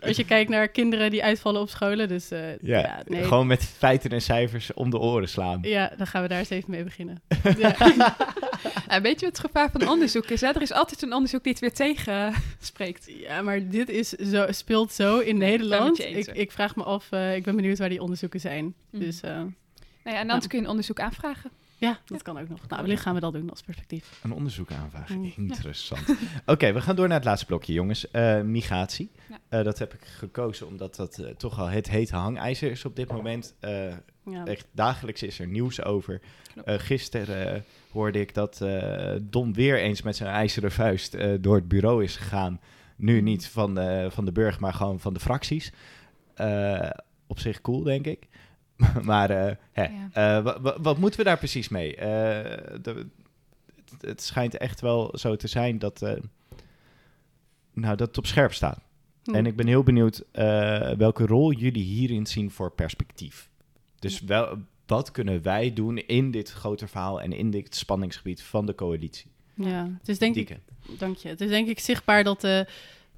[0.02, 2.08] als je kijkt naar kinderen die uitvallen op scholen.
[2.08, 3.24] Dus, ja, ja nee.
[3.24, 5.60] gewoon met feiten en cijfers om de oren slaan.
[5.62, 7.22] Ja, dan gaan we daar eens even mee beginnen.
[7.58, 7.76] ja.
[8.89, 10.41] ja, weet je wat het gevaar van onderzoek is?
[10.41, 10.47] Hè?
[10.47, 13.12] Er is altijd een onderzoek die het weer tegen spreekt.
[13.20, 16.00] Ja, maar dit is zo, speelt zo in Nederland.
[16.00, 18.74] Ik, ik, vraag me af, ik ben benieuwd waar die onderzoeken zijn.
[18.89, 19.00] Mm.
[19.00, 19.22] Dus...
[20.04, 21.52] Nou ja, en anders kun je een onderzoek aanvragen.
[21.80, 22.68] Ja, dat kan ook nog.
[22.68, 24.20] Nou, wellicht gaan we dat doen als perspectief.
[24.24, 25.18] Een onderzoek aanvragen.
[25.20, 25.34] Mm.
[25.38, 26.16] Interessant.
[26.46, 28.12] Oké, we gaan door naar het laatste blokje, jongens.
[28.12, 29.12] Eh, migratie.
[29.30, 29.38] Ja.
[29.50, 32.96] Eh, dat heb ik gekozen omdat dat eh, toch al het hete hangijzer is op
[32.96, 33.54] dit moment.
[33.60, 33.88] Eh,
[34.26, 34.46] Ja.
[34.46, 36.22] echt dagelijks is er nieuws over.
[36.66, 41.56] Eh, gisteren hoorde ik dat eh Don weer eens met zijn ijzeren vuist eh, door
[41.56, 42.60] het bureau is gegaan.
[42.96, 45.72] Nu niet van de, van de burg, maar gewoon van de fracties.
[46.36, 46.90] Eh,
[47.28, 48.28] op zich cool, denk ik.
[49.04, 50.10] maar eh, hè, Ja.
[50.38, 51.96] eh, wa- wa- wat moeten we daar precies mee?
[51.96, 53.08] Eh, de-
[53.92, 56.00] het, het schijnt echt wel zo te zijn dat,
[57.74, 58.80] nou, dat het op scherp staat.
[59.24, 59.36] Hm.
[59.36, 60.24] En ik ben heel benieuwd
[60.98, 63.50] welke rol jullie hierin zien voor perspectief.
[64.00, 68.66] Dus wel, wat kunnen wij doen in dit grote verhaal en in dit spanningsgebied van
[68.66, 69.32] de coalitie?
[69.56, 70.58] Ja, het is denk ik.
[70.98, 71.28] Dank je.
[71.30, 72.68] Het is denk ik zichtbaar dat de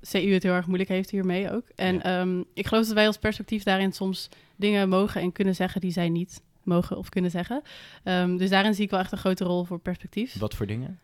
[0.09, 1.65] CU het heel erg moeilijk heeft hiermee ook.
[1.75, 2.01] En Ja.
[2.01, 5.91] ehm, ik geloof dat wij als perspectief daarin soms dingen mogen en kunnen zeggen die
[5.91, 7.61] zij niet mogen of kunnen zeggen.
[8.03, 10.39] Ehm, dus daarin zie ik wel echt een grote rol voor perspectief.
[10.39, 10.99] Wat voor dingen?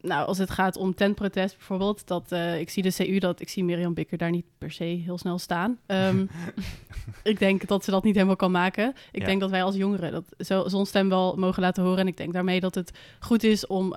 [0.00, 3.64] Nou, als het gaat om tentprotest bijvoorbeeld, dat ik zie de CU dat ik zie
[3.64, 5.78] Mirjam Bikker daar niet per se heel snel staan.
[5.86, 6.26] Ehm,
[7.22, 8.94] ik denk dat ze dat niet helemaal kan maken.
[9.12, 9.26] Ik Ja.
[9.26, 11.98] denk dat wij als jongeren dat zo, zo'n stem wel mogen laten horen.
[11.98, 13.94] En ik denk daarmee dat het goed is om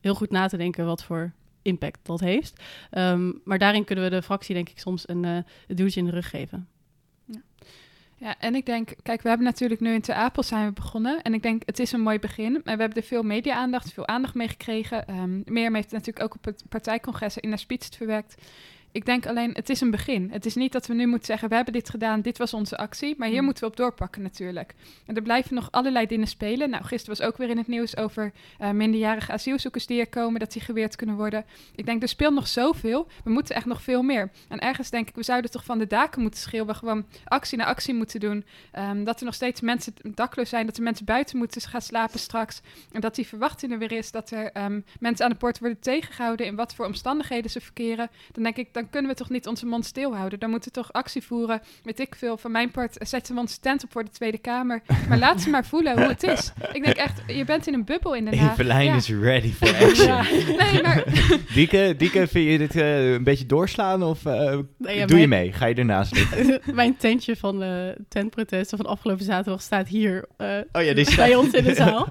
[0.00, 1.32] heel goed na te denken wat voor
[1.68, 2.62] impact dat heeft.
[2.90, 6.12] Ehm, maar daarin kunnen we de fractie denk ik soms een, een duwtje in de
[6.12, 6.68] rug geven.
[8.20, 11.22] Ja, en ik denk, kijk, we hebben natuurlijk nu in Ter Apel zijn we begonnen.
[11.22, 12.52] En ik denk, het is een mooi begin.
[12.52, 15.06] Maar we hebben er veel media-aandacht, veel aandacht mee gekregen.
[15.06, 18.42] Ehm Mirjam heeft natuurlijk ook op het partijcongres in haar speech verwerkt.
[18.98, 20.28] Ik denk alleen, het is een begin.
[20.32, 22.76] Het is niet dat we nu moeten zeggen, we hebben dit gedaan, dit was onze
[22.76, 23.14] actie.
[23.18, 23.44] Maar hier Mm.
[23.44, 24.74] moeten we op doorpakken natuurlijk.
[25.06, 26.70] En er blijven nog allerlei dingen spelen.
[26.70, 30.40] Nou, gisteren was ook weer in het nieuws over eh, minderjarige asielzoekers die er komen,
[30.40, 31.44] dat die geweerd kunnen worden.
[31.74, 33.06] Ik denk, er speelt nog zoveel.
[33.24, 34.30] We moeten echt nog veel meer.
[34.48, 37.64] En ergens denk ik, we zouden toch van de daken moeten schreeuwen, gewoon actie na
[37.64, 38.44] actie moeten doen.
[38.72, 42.18] Ehm, dat er nog steeds mensen dakloos zijn, dat er mensen buiten moeten gaan slapen
[42.18, 42.60] straks.
[42.92, 45.80] En dat die verwachting er weer is dat er ehm, mensen aan de poort worden
[45.80, 48.10] tegengehouden in wat voor omstandigheden ze verkeren.
[48.32, 50.38] Dan denk ik, dan kunnen we toch niet onze mond stilhouden.
[50.38, 51.60] Dan moeten we toch actie voeren.
[51.82, 54.82] Weet ik veel, van mijn part zetten we onze tent op voor de Tweede Kamer.
[55.08, 56.52] Maar laat ze maar voelen hoe het is.
[56.72, 58.52] Ik denk echt, je bent in een bubbel in Den Haag.
[58.52, 58.94] Evelijn Ja.
[58.96, 60.06] is ready for action.
[60.06, 60.22] Ja.
[60.72, 61.04] Nee, maar
[61.54, 65.28] Dieke, Dieke, vind je dit eh, een beetje doorslaan of eh, Nee, ja, doe je
[65.28, 65.52] mee?
[65.52, 66.60] Ga je ernaast liggen?
[66.74, 71.34] Mijn tentje van de tentprotesten van afgelopen zaterdag staat hier eh, Oh ja, dit bij
[71.34, 72.08] ons in de zaal.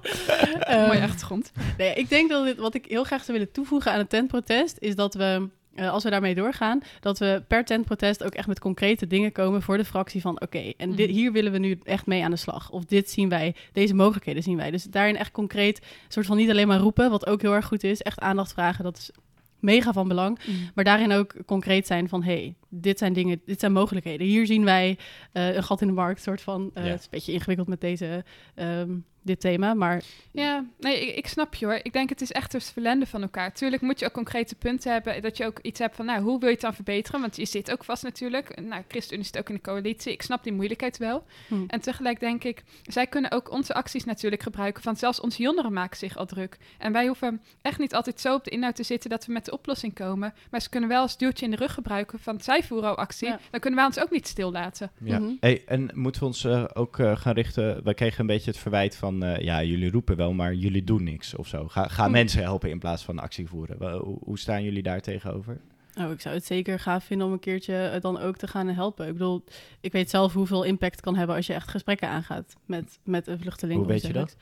[0.67, 1.51] mooie Ehm, achtergrond.
[1.77, 4.75] Nee, ik denk dat dit, wat ik heel graag zou willen toevoegen aan het tentprotest,
[4.79, 5.47] is dat we,
[5.77, 9.61] eh, als we daarmee doorgaan, dat we per tentprotest ook echt met concrete dingen komen
[9.61, 11.17] voor de fractie van, oké, en dit, Mhm.
[11.17, 12.69] hier willen we nu echt mee aan de slag.
[12.71, 14.71] Of dit zien wij, deze mogelijkheden zien wij.
[14.71, 17.83] Dus daarin echt concreet, soort van niet alleen maar roepen, wat ook heel erg goed
[17.83, 19.11] is, echt aandacht vragen, dat is
[19.59, 20.39] mega van belang.
[20.75, 24.27] Maar daarin ook concreet zijn van, hey, dit zijn dingen, dit zijn mogelijkheden.
[24.27, 24.97] Hier zien wij
[25.31, 26.71] eh, een gat in de markt, soort van.
[26.73, 26.83] eh.
[26.83, 28.23] Het is een beetje ingewikkeld met deze,
[28.55, 28.89] ehm,
[29.27, 31.79] dit thema, maar Ja, nee, ik, ik snap je hoor.
[31.83, 33.53] Ik denk het is echt het verlenden van elkaar.
[33.53, 35.21] Tuurlijk moet je ook concrete punten hebben.
[35.21, 37.21] Dat je ook iets hebt van, nou, hoe wil je het dan verbeteren?
[37.21, 38.61] Want je zit ook vast natuurlijk.
[38.61, 40.11] Nou, ChristenUnie zit ook in de coalitie.
[40.11, 41.25] Ik snap die moeilijkheid wel.
[41.47, 41.55] hm.
[41.67, 44.83] En tegelijk denk ik, zij kunnen ook onze acties natuurlijk gebruiken.
[44.83, 46.57] Van zelfs onze jongeren maken zich al druk.
[46.77, 49.45] En wij hoeven echt niet altijd zo op de inhoud te zitten dat we met
[49.45, 50.33] de oplossing komen.
[50.51, 53.27] Maar ze kunnen wel als duwtje in de rug gebruiken van zij voeren al actie.
[53.27, 53.39] Ja.
[53.51, 54.91] Dan kunnen wij ons ook niet stil laten.
[55.03, 55.19] Ja.
[55.19, 55.31] Mhm.
[55.39, 57.83] Hey, en moeten we ons eh, ook eh, gaan richten...
[57.83, 59.16] Wij kregen een beetje het verwijt van...
[59.23, 61.67] eh, ja, jullie roepen wel, maar jullie doen niks of zo.
[61.67, 62.11] Ga, ga Hm.
[62.11, 63.97] mensen helpen in plaats van actie voeren.
[63.97, 65.57] Hoe, hoe staan jullie daar tegenover?
[65.99, 68.67] Oh, ik zou het zeker gaaf vinden om een keertje het dan ook te gaan
[68.67, 69.07] helpen.
[69.07, 69.43] Ik bedoel,
[69.81, 73.27] ik weet zelf hoeveel impact het kan hebben als je echt gesprekken aangaat met, met
[73.27, 73.79] een vluchteling.
[73.79, 74.35] Hoe weet je dat?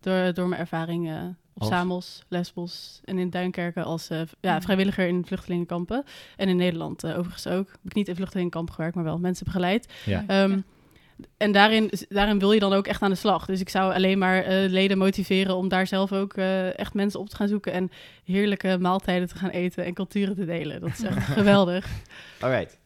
[0.00, 1.22] Door, door mijn ervaring eh,
[1.54, 1.70] op Als?
[1.70, 4.62] Samos, Lesbos en in Duinkerken als eh, ja, Mhm.
[4.62, 6.04] vrijwilliger in vluchtelingenkampen.
[6.36, 7.68] En in Nederland eh, overigens ook.
[7.68, 9.92] Heb ik niet in vluchtelingenkampen gewerkt, maar wel mensen begeleid.
[10.04, 10.24] Ja.
[10.26, 10.60] Ehm,
[11.36, 13.46] En daarin, daarin wil je dan ook echt aan de slag.
[13.46, 17.20] Dus ik zou alleen maar eh, leden motiveren om daar zelf ook eh, echt mensen
[17.20, 17.90] op te gaan zoeken en
[18.24, 20.80] heerlijke maaltijden te gaan eten en culturen te delen.
[20.80, 21.86] Dat is echt geweldig.
[22.40, 22.78] Alright.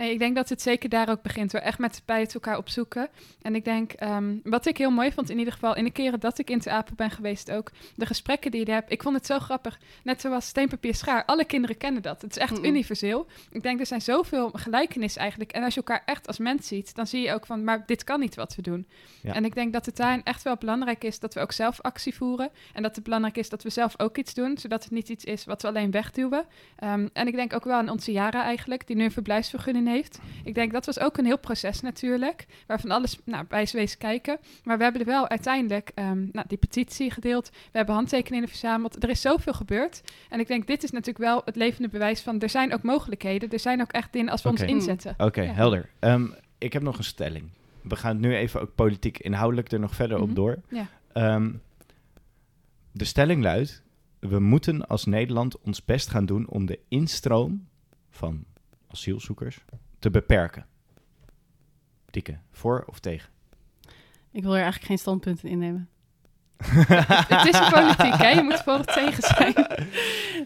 [0.00, 1.52] Nee, ik denk dat het zeker daar ook begint.
[1.52, 1.60] Hoor.
[1.60, 3.08] Echt met bij het elkaar opzoeken.
[3.42, 5.76] En ik denk, ehm, wat ik heel mooi vond in ieder geval...
[5.76, 7.70] in de keren dat ik in Te Apen ben geweest ook...
[7.94, 8.92] de gesprekken die je hebt.
[8.92, 9.78] Ik vond het zo grappig.
[10.02, 11.24] Net zoals steenpapier schaar.
[11.24, 12.22] Alle kinderen kennen dat.
[12.22, 13.26] Het is echt universeel.
[13.50, 15.52] Ik denk, er zijn zoveel gelijkenissen eigenlijk.
[15.52, 16.94] En als je elkaar echt als mens ziet...
[16.94, 18.86] dan zie je ook van, maar dit kan niet wat we doen.
[19.22, 19.34] Ja.
[19.34, 21.18] En ik denk dat het daarin echt wel belangrijk is...
[21.18, 22.50] dat we ook zelf actie voeren.
[22.72, 24.58] En dat het belangrijk is dat we zelf ook iets doen...
[24.58, 26.44] zodat het niet iets is wat we alleen wegduwen.
[26.76, 28.86] Ehm, en ik denk ook wel aan onze Jara eigenlijk...
[28.86, 30.18] die nu een verblijfsvergunning heeft...
[30.44, 33.98] Ik denk dat was ook een heel proces natuurlijk, waarvan alles nou, bij is wezen
[33.98, 34.38] kijken.
[34.64, 37.48] Maar we hebben er wel uiteindelijk ehm, nou, die petitie gedeeld.
[37.50, 39.02] We hebben handtekeningen verzameld.
[39.02, 40.02] Er is zoveel gebeurd.
[40.28, 42.40] En ik denk, dit is natuurlijk wel het levende bewijs van...
[42.40, 43.50] er zijn ook mogelijkheden.
[43.50, 45.14] Er zijn ook echt dingen als we ons inzetten.
[45.18, 45.52] Oké, Ja.
[45.52, 45.88] helder.
[45.98, 46.26] Ehm,
[46.58, 47.44] ik heb nog een stelling.
[47.80, 50.28] we gaan nu even ook politiek inhoudelijk er nog verder Mhm.
[50.28, 50.58] op door.
[50.68, 50.86] Ja.
[51.12, 51.50] Ehm,
[52.92, 53.82] de stelling luidt,
[54.18, 57.66] we moeten als Nederland ons best gaan doen om de instroom
[58.10, 58.44] van
[58.90, 59.64] asielzoekers
[59.98, 60.66] te beperken.
[62.10, 63.28] Dikke, voor of tegen?
[64.32, 65.88] Ik wil er eigenlijk geen standpunten innemen.
[67.28, 68.28] Het is een politiek, hè?
[68.28, 69.54] Je moet voor of tegen zijn.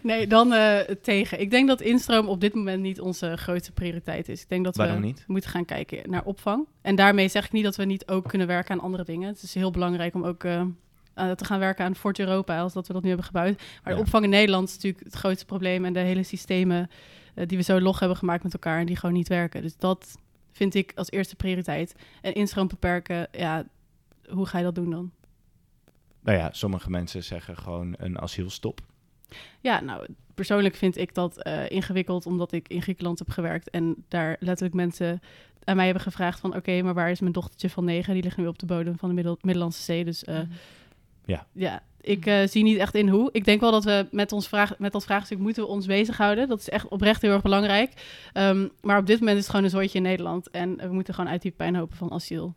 [0.03, 1.39] Nee, dan eh, tegen.
[1.39, 4.41] Ik denk dat instroom op dit moment niet onze grootste prioriteit is.
[4.41, 5.23] Ik denk dat Waarom we niet?
[5.27, 6.67] moeten gaan kijken naar opvang.
[6.81, 9.27] En daarmee zeg ik niet dat we niet ook kunnen werken aan andere dingen.
[9.27, 10.61] Het is heel belangrijk om ook eh,
[11.13, 13.57] eh, te gaan werken aan Fort Europa, als dat we dat nu hebben gebouwd.
[13.57, 13.95] Maar Ja.
[13.95, 16.89] de opvang in Nederland is natuurlijk het grootste probleem en de hele systemen
[17.35, 19.61] eh, die we zo log hebben gemaakt met elkaar en die gewoon niet werken.
[19.61, 20.15] Dus dat
[20.51, 21.95] vind ik als eerste prioriteit.
[22.21, 23.65] En instroom beperken, ja,
[24.29, 25.11] hoe ga je dat doen dan?
[26.21, 28.81] Nou ja, sommige mensen zeggen gewoon een asielstop.
[29.59, 34.05] Ja, nou, persoonlijk vind ik dat eh, ingewikkeld, omdat ik in Griekenland heb gewerkt en
[34.07, 35.21] daar letterlijk mensen
[35.63, 38.13] aan mij hebben gevraagd van, oké, maar waar is mijn dochtertje van negen?
[38.13, 40.39] Die ligt nu op de bodem van de Middel- Middellandse Zee, dus eh,
[41.25, 41.47] Ja.
[41.51, 43.29] ja, ik eh, zie niet echt in hoe.
[43.31, 46.47] Ik denk wel dat we met, ons vraag, met dat vraagstuk moeten we ons bezighouden.
[46.47, 47.91] Dat is echt oprecht heel erg belangrijk.
[48.33, 51.13] Ehm, maar op dit moment is het gewoon een zooitje in Nederland en we moeten
[51.13, 52.53] gewoon uit die pijnhopen van asiel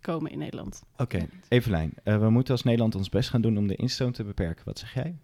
[0.00, 0.82] komen in Nederland.
[0.96, 4.24] Oké, Evelijn, eh, we moeten als Nederland ons best gaan doen om de instroom te
[4.24, 4.64] beperken.
[4.64, 5.16] Wat zeg jij?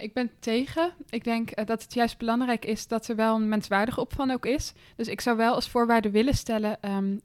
[0.00, 0.92] Ik ben tegen.
[1.08, 4.46] Ik denk eh, dat het juist belangrijk is dat er wel een menswaardige opvang ook
[4.46, 4.72] is.
[4.96, 6.80] Dus ik zou wel als voorwaarde willen stellen.
[6.80, 7.16] ehm,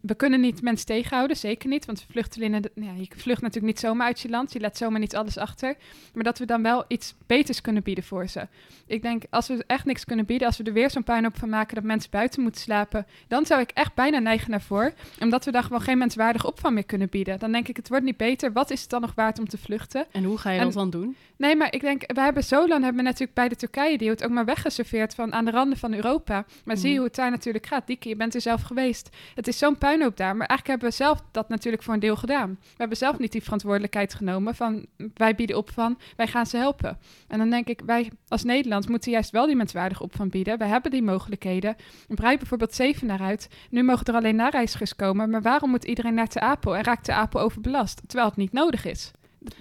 [0.00, 1.84] we kunnen niet mensen tegenhouden, zeker niet.
[1.84, 4.52] Want vluchtelingen, ja, je vlucht natuurlijk niet zomaar uit je land.
[4.52, 5.74] Je laat zomaar niet alles achter.
[6.14, 8.48] Maar dat we dan wel iets beters kunnen bieden voor ze.
[8.86, 11.48] Ik denk, als we echt niks kunnen bieden, als we er weer zo'n puinhoop van
[11.48, 14.92] maken dat mensen buiten moeten slapen, dan zou ik echt bijna neigen naar voor.
[15.20, 17.38] Omdat we dan gewoon geen menswaardige opvang meer kunnen bieden.
[17.38, 18.52] Dan denk ik, het wordt niet beter.
[18.52, 20.06] Wat is het dan nog waard om te vluchten?
[20.12, 21.16] En hoe ga je En- dat dan doen?
[21.36, 24.08] Nee, maar ik denk, we hebben zo lang hebben we natuurlijk bij de Turkije die
[24.10, 26.44] het ook maar weggeserveerd van aan de randen van Europa.
[26.64, 26.98] Maar zie je Mhm.
[26.98, 27.86] hoe het daar natuurlijk gaat.
[27.86, 29.08] Dieke, je bent er zelf geweest.
[29.34, 30.36] Het is zo'n puinhoop daar.
[30.36, 32.58] Maar eigenlijk hebben we zelf dat natuurlijk voor een deel gedaan.
[32.60, 36.98] We hebben zelf niet die verantwoordelijkheid genomen van wij bieden opvang, wij gaan ze helpen.
[37.28, 40.58] En dan denk ik, wij als Nederland moeten juist wel die menswaardige opvang bieden.
[40.58, 41.76] We hebben die mogelijkheden.
[42.08, 43.48] Breid bijvoorbeeld zeven naar uit.
[43.70, 45.30] Nu mogen er alleen nareizigers komen.
[45.30, 48.02] Maar waarom moet iedereen naar Te Apel en raakt Te Apel overbelast?
[48.06, 49.12] Terwijl het niet nodig is.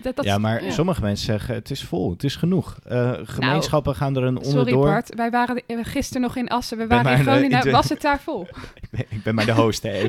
[0.02, 0.72] Dat, dat ja, maar ja.
[0.72, 2.78] sommige mensen zeggen het is vol, het is genoeg.
[2.86, 4.86] Eh, gemeenschappen gaan er een Sorry onderdoor.
[4.86, 6.78] Bart, wij waren eh, gisteren nog in Assen.
[6.78, 7.62] We waren in Groningen.
[7.62, 8.48] de- Was het daar vol?
[8.82, 10.02] Ik ben- Ik ben maar de host, hè.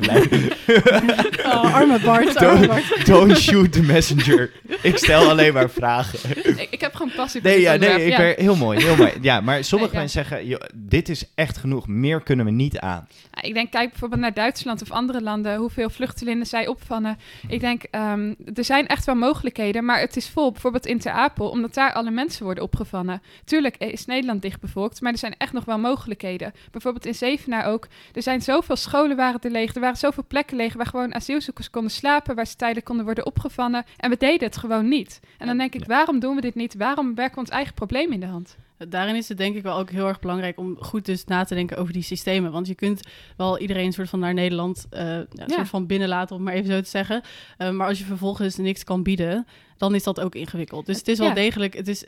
[1.44, 3.06] Oh, arme Bart, arme Don't, Bart.
[3.06, 4.50] don't shoot the messenger.
[4.82, 6.18] Ik stel alleen maar vragen.
[6.60, 8.16] ik, ik heb gewoon passie Nee, ja, nee, ik ja.
[8.16, 9.12] ben heel mooi, heel mooi.
[9.20, 12.78] Ja, maar sommige Nee, mensen zeggen, joh, dit is echt genoeg, meer kunnen we niet
[12.78, 13.06] aan.
[13.40, 17.18] Ik denk, kijk bijvoorbeeld naar Duitsland of andere landen, hoeveel vluchtelingen zij opvangen.
[17.48, 20.52] Ik denk, ehm, er zijn echt wel mogelijkheden, maar het is vol.
[20.52, 23.22] Bijvoorbeeld in Ter Apel, omdat daar alle mensen worden opgevangen.
[23.44, 26.52] Tuurlijk is Nederland dichtbevolkt, maar er zijn echt nog wel mogelijkheden.
[26.70, 27.86] Bijvoorbeeld in Zevenaar ook.
[28.12, 31.70] Er zijn zoveel scholen waren er leeg, er waren zoveel plekken leeg waar gewoon asielzoekers
[31.70, 33.84] konden slapen, waar ze tijdelijk konden worden opgevangen.
[33.96, 35.20] En we deden het gewoon niet.
[35.38, 36.74] En dan denk ik, waarom doen we dit niet?
[36.74, 38.56] Waarom werken we ons eigen probleem in de hand?
[38.78, 41.54] Daarin is het denk ik wel ook heel erg belangrijk om goed dus na te
[41.54, 42.52] denken over die systemen.
[42.52, 43.00] Want je kunt
[43.36, 45.46] wel iedereen soort van naar Nederland eh, ja, Ja.
[45.48, 47.22] soort van binnenlaten, om maar even zo te zeggen.
[47.56, 49.46] Eh, maar als je vervolgens niks kan bieden,
[49.76, 50.86] dan is dat ook ingewikkeld.
[50.86, 51.34] Dus het is wel Ja.
[51.34, 52.04] degelijk, het, is,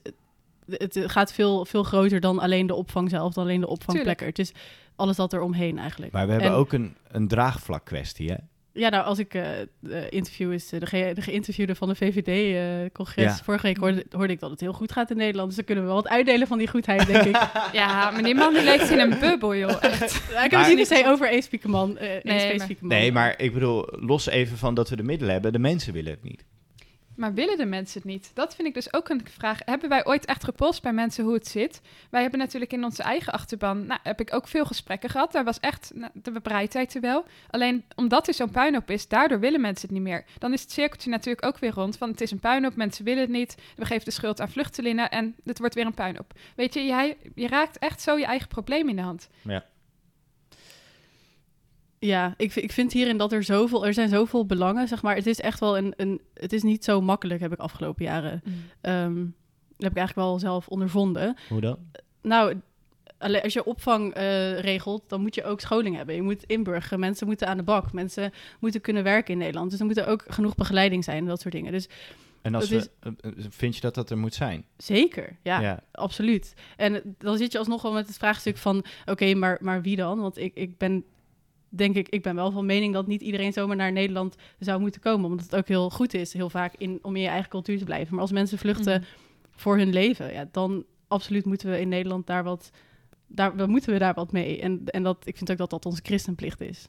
[0.70, 4.26] het gaat veel, veel groter dan alleen de opvang zelf, dan alleen de opvangplekken.
[4.26, 4.52] Het is
[4.96, 6.12] alles dat er omheen eigenlijk.
[6.12, 8.36] Maar we hebben En- ook een, een draagvlak kwestie, hè?
[8.76, 9.42] Ja, nou, als ik eh
[9.80, 13.44] de interview is, eh, de, ge- de geïnterviewde van de VVD-congres, Ja.
[13.44, 15.46] vorige week hoorde, hoorde ik dat het heel goed gaat in Nederland.
[15.46, 17.36] Dus dan kunnen we wel wat uitdelen van die goedheid, denk ik.
[17.72, 19.82] Ja, maar die man die leeft in een bubbel, joh.
[19.84, 20.22] Echt.
[20.32, 21.98] Ja, ik heb het niet se over één specifieke man.
[21.98, 22.96] eh één Nee, maar- specifieke man.
[22.98, 26.10] Nee, maar ik bedoel, los even van dat we de middelen hebben, de mensen willen
[26.10, 26.44] het niet.
[27.16, 28.30] Maar willen de mensen het niet?
[28.34, 29.58] Dat vind ik dus ook een vraag.
[29.64, 31.80] Hebben wij ooit echt gepolst bij mensen hoe het zit?
[32.10, 35.32] Wij hebben natuurlijk in onze eigen achterban, nou, heb ik ook veel gesprekken gehad.
[35.32, 37.24] Daar was echt nou, de bereidheid er wel.
[37.50, 40.24] Alleen omdat er zo'n puinhoop is, daardoor willen mensen het niet meer.
[40.38, 41.96] Dan is het cirkeltje natuurlijk ook weer rond.
[41.96, 43.54] Van het is een puinhoop, mensen willen het niet.
[43.76, 46.32] We geven de schuld aan vluchtelingen en het wordt weer een puinhoop.
[46.56, 49.28] Weet je, jij, je raakt echt zo je eigen probleem in de hand.
[49.42, 49.64] Ja,
[52.36, 55.14] ik, vind- ik vind hierin dat er zoveel, er zijn zoveel belangen, zeg maar.
[55.14, 58.42] Het is echt wel een, een het is niet zo makkelijk, heb ik afgelopen jaren.
[58.80, 61.36] Ehm, dat heb ik eigenlijk wel zelf ondervonden.
[61.48, 61.78] Hoe dan?
[62.22, 62.60] Nou,
[63.18, 66.14] als je opvang eh, regelt, dan moet je ook scholing hebben.
[66.14, 67.92] Je moet inburgeren, mensen moeten aan de bak.
[67.92, 69.70] Mensen moeten kunnen werken in Nederland.
[69.70, 71.72] Dus er moet er ook genoeg begeleiding zijn en dat soort dingen.
[71.72, 71.88] Dus
[72.42, 74.64] En als we, eh, eh, vind je dat dat er moet zijn?
[74.76, 75.82] zeker, ja.
[75.92, 76.54] Absoluut.
[76.76, 78.84] En dan zit je alsnog wel met het vraagstuk van...
[79.06, 80.20] oké, maar, maar wie dan?
[80.20, 81.04] Want ik, ik ben,
[81.68, 82.92] denk ik, ik ben wel van mening...
[82.94, 85.30] dat niet iedereen zomaar naar Nederland zou moeten komen.
[85.30, 87.84] Omdat het ook heel goed is, heel vaak, in, om in je eigen cultuur te
[87.84, 88.12] blijven.
[88.12, 89.08] Maar als mensen vluchten Mhm.
[89.50, 90.32] voor hun leven...
[90.32, 92.70] Ja, dan absoluut moeten we in Nederland daar wat
[93.26, 94.60] daar moeten we daar wat mee.
[94.60, 96.88] En, en dat, ik vind ook dat dat onze christenplicht is.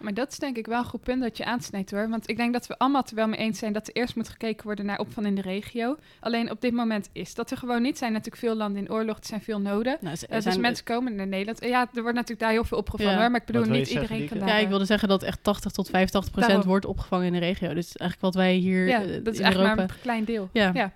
[0.00, 2.08] Maar dat is denk ik wel een goed punt dat je aansnijdt hoor.
[2.08, 4.16] Want ik denk dat we allemaal het er wel mee eens zijn dat er eerst
[4.16, 5.96] moet gekeken worden naar opvang in de regio.
[6.20, 7.92] Alleen op dit moment is dat er gewoon niet.
[7.92, 9.96] Er zijn natuurlijk veel landen in oorlog, er zijn veel noden.
[10.00, 11.64] Nou, dus zijn- mensen komen naar Nederland.
[11.64, 13.18] Ja, er wordt natuurlijk daar heel veel opgevangen Ja.
[13.20, 13.30] hoor.
[13.30, 14.48] Maar ik bedoel, niet zeggen, iedereen kan daar...
[14.48, 16.70] Ja, ik wilde zeggen dat echt 80 tot 85 procent Daarom.
[16.70, 17.74] wordt opgevangen in de regio.
[17.74, 19.74] Dus eigenlijk wat wij hier Ja, eh, dat is in Europa...
[19.74, 20.48] maar een klein deel.
[20.52, 20.70] Ja.
[20.74, 20.92] ja.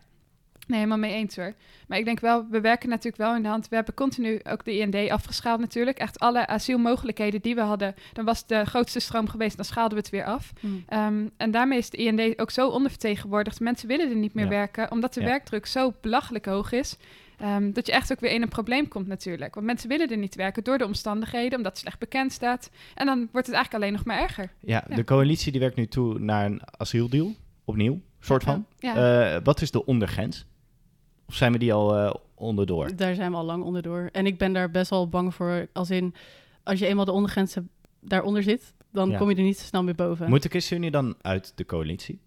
[0.73, 1.55] Nee, helemaal mee eens hoor.
[1.89, 3.69] Maar ik denk wel, we werken natuurlijk wel in de hand.
[3.69, 5.99] We hebben continu ook de IND afgeschaald natuurlijk.
[5.99, 7.95] Echt alle asielmogelijkheden die we hadden.
[8.13, 10.53] Dan was de grootste stroom geweest, dan schaalden we het weer af.
[10.61, 10.67] Hm.
[10.89, 13.61] Ehm, en daarmee is de IND ook zo ondervertegenwoordigd.
[13.61, 14.51] Mensen willen er niet meer Ja.
[14.51, 15.27] werken, omdat de Ja.
[15.27, 16.97] werkdruk zo belachelijk hoog is.
[17.39, 19.55] ehm, dat je echt ook weer in een probleem komt natuurlijk.
[19.55, 22.71] Want mensen willen er niet werken door de omstandigheden, omdat het slecht bekend staat.
[22.95, 24.51] En dan wordt het eigenlijk alleen nog maar erger.
[24.61, 24.97] Ja, Ja.
[24.97, 28.67] de coalitie die werkt nu toe naar een asieldeal, opnieuw, soort van.
[28.79, 29.35] Ja.
[29.35, 30.47] Eh, wat is de ondergrens?
[31.29, 32.97] Of zijn we die al eh, onderdoor?
[32.97, 34.09] Daar zijn we al lang onderdoor.
[34.13, 35.69] En ik ben daar best wel bang voor.
[35.73, 36.15] Als in,
[36.63, 37.57] als je eenmaal de ondergrens
[38.01, 39.19] daaronder zit, dan Ja.
[39.19, 40.29] kom je er niet zo snel meer boven.
[40.29, 42.21] Moet de ChristenUnie dan uit de coalitie?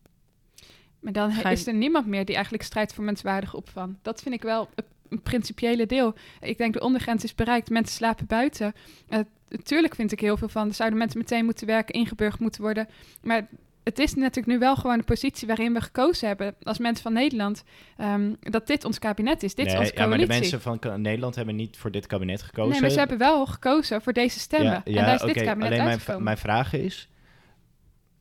[1.00, 3.96] Maar dan je- is er niemand meer die eigenlijk strijdt voor menswaardige opvang.
[4.02, 6.14] Dat vind ik wel een- principiële deel.
[6.42, 8.74] Ik denk de ondergrens is bereikt, mensen slapen buiten.
[9.10, 9.20] Uh,
[9.64, 12.88] tuurlijk vind ik heel veel van, er zouden mensen meteen moeten werken, ingeburgerd moeten worden.
[13.24, 13.48] Maar
[13.86, 17.14] het is natuurlijk nu wel gewoon de positie waarin we gekozen hebben als mensen van
[17.14, 17.64] Nederland,
[17.98, 20.28] ehm, dat dit ons kabinet is, dit is onze ja, maar coalitie.
[20.28, 22.72] de mensen van Nederland hebben niet voor dit kabinet gekozen.
[22.72, 24.82] nee, maar ze hebben wel gekozen voor deze stemmen.
[24.86, 27.10] Ja, en daar is dit kabinet Alleen mijn, mijn vraag is...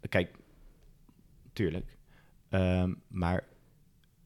[0.08, 0.30] Kijk,
[1.52, 1.96] tuurlijk.
[2.48, 3.44] Ehm, maar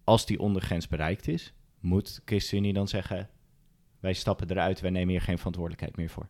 [0.05, 1.53] als die ondergrens bereikt is...
[1.81, 3.29] moet ChristenUnie dan zeggen...
[4.01, 6.29] wij stappen eruit, wij nemen hier geen verantwoordelijkheid meer voor.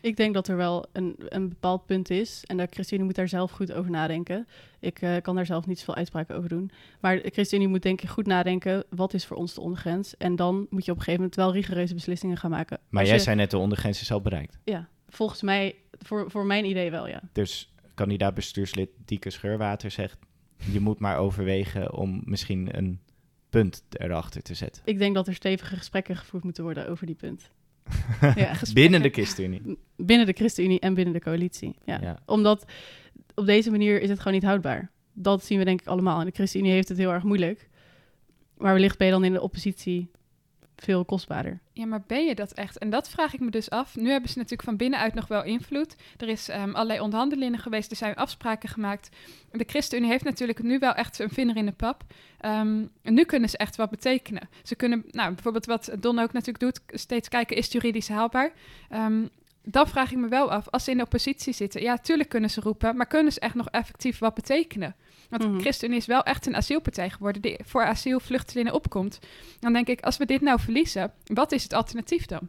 [0.00, 2.42] Ik denk dat er wel een, een bepaald punt is.
[2.46, 4.46] En de ChristenUnie moet daar zelf goed over nadenken.
[4.80, 6.70] Ik eh, kan daar zelf niet zoveel uitspraken over doen.
[7.00, 8.84] Maar de ChristenUnie moet denk ik goed nadenken...
[8.90, 10.16] wat is voor ons de ondergrens?
[10.16, 12.78] En dan moet je op een gegeven moment wel rigoureuze beslissingen gaan maken.
[12.88, 14.58] Maar Als jij je- zei net, de ondergrens is al bereikt.
[14.64, 17.20] Ja, volgens mij, voor, voor mijn idee wel, ja.
[17.32, 20.18] Dus kandidaat bestuurslid Dieke Scheurwater zegt...
[20.72, 23.00] je moet maar overwegen om misschien een
[23.50, 24.82] punt erachter te zetten.
[24.84, 27.50] Ik denk dat er stevige gesprekken gevoerd moeten worden over die punt.
[28.34, 29.78] Ja, Binnen de ChristenUnie.
[29.96, 31.76] Binnen de ChristenUnie en binnen de coalitie.
[31.84, 31.98] Ja.
[32.02, 32.18] Ja.
[32.26, 32.64] Omdat
[33.34, 34.90] op deze manier is het gewoon niet houdbaar.
[35.12, 36.20] Dat zien we denk ik allemaal.
[36.20, 37.68] En de ChristenUnie heeft het heel erg moeilijk.
[38.56, 40.10] Maar wellicht ben je dan in de oppositie
[40.82, 41.60] veel kostbaarder.
[41.72, 42.78] Ja, maar ben je dat echt?
[42.78, 43.96] En dat vraag ik me dus af.
[43.96, 45.96] Nu hebben ze natuurlijk van binnenuit nog wel invloed.
[46.16, 49.08] Er is ehm, allerlei onderhandelingen geweest, er zijn afspraken gemaakt.
[49.52, 52.04] De ChristenUnie heeft natuurlijk nu wel echt een vinger in de pap.
[52.40, 54.48] Ehm, en nu kunnen ze echt wat betekenen.
[54.62, 58.52] Ze kunnen, nou, bijvoorbeeld wat Don ook natuurlijk doet, steeds kijken, is het juridisch haalbaar?
[58.88, 59.24] Ehm,
[59.70, 62.50] dan vraag ik me wel af, als ze in de oppositie zitten, ja, tuurlijk kunnen
[62.50, 64.94] ze roepen, maar kunnen ze echt nog effectief wat betekenen?
[65.28, 65.52] Want Mhm.
[65.54, 69.18] de ChristenUnie is wel echt een asielpartij geworden die voor asielvluchtelingen opkomt.
[69.60, 72.40] Dan denk ik, als we dit nou verliezen, wat is het alternatief dan?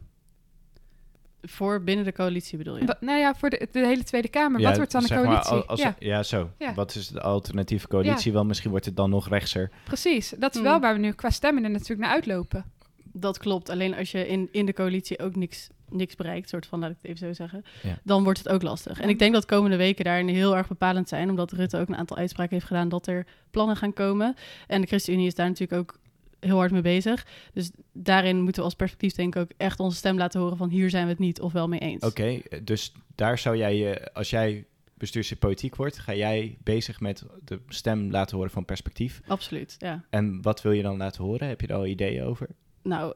[1.42, 2.96] Voor binnen de coalitie bedoel je?
[3.00, 4.60] Nou ja, voor de, de hele Tweede Kamer.
[4.60, 5.52] Ja, wat wordt dan de maar, coalitie?
[5.68, 6.22] als- ja, ja.
[6.22, 6.50] zo.
[6.58, 6.74] Ja.
[6.74, 8.32] Wat is de alternatieve coalitie?
[8.32, 9.70] Wel, misschien wordt het dan nog rechtser.
[9.84, 10.34] precies.
[10.38, 10.68] Dat is Hmm.
[10.70, 12.64] wel waar we nu qua stemmen er natuurlijk naar uitlopen.
[13.12, 13.68] Dat klopt.
[13.68, 16.96] Alleen als je in, in de coalitie ook niks, niks bereikt, soort van, laat ik
[16.96, 17.98] het even zo zeggen, Ja.
[18.04, 19.00] dan wordt het ook lastig.
[19.00, 21.96] En ik denk dat komende weken daarin heel erg bepalend zijn, omdat Rutte ook een
[21.96, 24.34] aantal uitspraken heeft gedaan dat er plannen gaan komen.
[24.66, 25.98] En de ChristenUnie is daar natuurlijk ook
[26.40, 27.26] heel hard mee bezig.
[27.52, 30.68] Dus daarin moeten we als perspectief denk ik ook echt onze stem laten horen van
[30.68, 32.04] hier zijn we het niet of wel mee eens.
[32.04, 34.64] Oké, dus daar zou jij, je, als jij
[34.94, 39.20] bestuurslid politiek wordt, ga jij bezig met de stem laten horen van perspectief.
[39.26, 40.04] Absoluut, ja.
[40.10, 41.48] En wat wil je dan laten horen?
[41.48, 42.48] Heb je daar al ideeën over?
[42.82, 43.14] Nou,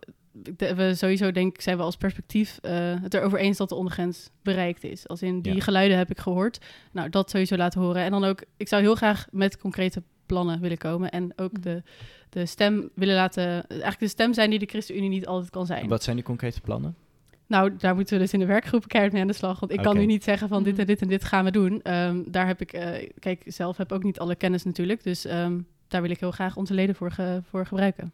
[0.57, 4.31] we sowieso denk ik zijn we als perspectief eh, het erover eens dat de ondergrens
[4.43, 5.09] bereikt is.
[5.09, 5.61] Als in die Ja.
[5.61, 6.59] geluiden heb ik gehoord.
[6.93, 8.03] Nou, dat sowieso laten horen.
[8.03, 11.11] En dan ook, ik zou heel graag met concrete plannen willen komen.
[11.11, 11.83] En ook de,
[12.31, 15.89] de stem willen laten, eigenlijk de stem zijn die de ChristenUnie niet altijd kan zijn.
[15.89, 16.95] Wat zijn die concrete plannen?
[17.47, 19.61] Nou, daar moeten we dus in de werkgroepen keihard mee aan de slag.
[19.61, 20.81] Want ik kan nu niet zeggen van dit Mhm.
[20.81, 21.83] en dit en dit gaan we doen.
[21.83, 25.03] Ehm, daar heb ik, eh, kijk, zelf heb ook niet alle kennis natuurlijk.
[25.03, 25.59] Dus ehm,
[25.89, 28.13] daar wil ik heel graag onze leden voor, ge- voor gebruiken.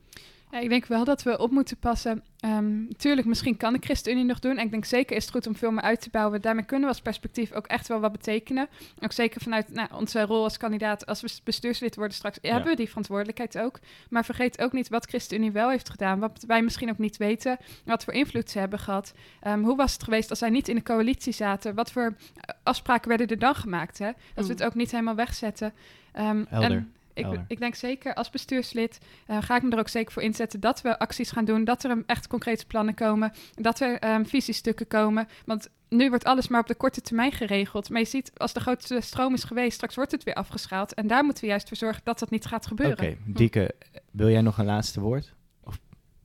[0.51, 2.23] Ja, ik denk wel dat we op moeten passen.
[2.41, 4.57] Ehm tuurlijk, misschien kan de ChristenUnie nog doen.
[4.57, 6.41] En ik denk zeker is het goed om veel meer uit te bouwen.
[6.41, 8.69] Daarmee kunnen we als perspectief ook echt wel wat betekenen.
[9.01, 12.53] Ook zeker vanuit nou, onze rol als kandidaat, als we bestuurslid worden straks, Ja.
[12.53, 13.79] hebben we die verantwoordelijkheid ook.
[14.11, 16.19] Maar vergeet ook niet wat ChristenUnie wel heeft gedaan.
[16.19, 17.57] Wat wij misschien ook niet weten.
[17.85, 19.13] Wat voor invloed ze hebben gehad.
[19.41, 21.75] Ehm, hoe was het geweest als zij niet in de coalitie zaten?
[21.75, 23.99] Wat voor eh, afspraken werden er dan gemaakt?
[23.99, 24.07] Hè?
[24.07, 24.49] Dat we Mm.
[24.49, 25.73] het ook niet helemaal wegzetten.
[26.13, 26.71] Ehm, Helder.
[26.71, 30.23] en ik, ik denk zeker als bestuurslid eh, ga ik me er ook zeker voor
[30.23, 34.25] inzetten dat we acties gaan doen, dat er echt concrete plannen komen, dat er ehm,
[34.25, 35.29] visiestukken komen.
[35.45, 37.91] Want nu wordt alles maar op de korte termijn geregeld.
[37.91, 40.95] Maar je ziet, als de grootste stroom is geweest, straks wordt het weer afgeschaald.
[40.95, 43.09] En daar moeten we juist voor zorgen dat dat niet gaat gebeuren.
[43.09, 43.75] Oké, Dieke,
[44.11, 45.35] wil jij nog een laatste woord?
[45.61, 45.79] Of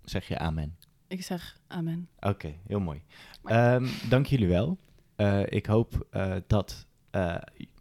[0.03, 0.77] zeg je amen?
[1.07, 2.09] Ik zeg amen.
[2.19, 3.01] Oké, heel mooi.
[3.43, 4.77] Ehm, dank jullie wel.
[5.15, 6.84] Eh, ik hoop eh, dat
[7.15, 7.35] eh,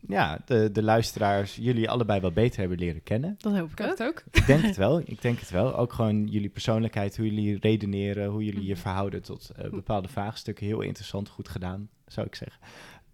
[0.09, 3.35] ja, de, de luisteraars jullie allebei wat beter hebben leren kennen.
[3.39, 3.89] Dat hoop ik ook.
[3.89, 4.23] het ook.
[4.31, 5.01] Ik denk het wel.
[5.05, 5.77] Ik denk het wel.
[5.77, 8.81] Ook gewoon jullie persoonlijkheid, hoe jullie redeneren, hoe jullie je Mhm.
[8.81, 10.67] verhouden tot eh, bepaalde vraagstukken.
[10.67, 12.61] Heel interessant, goed gedaan, zou ik zeggen.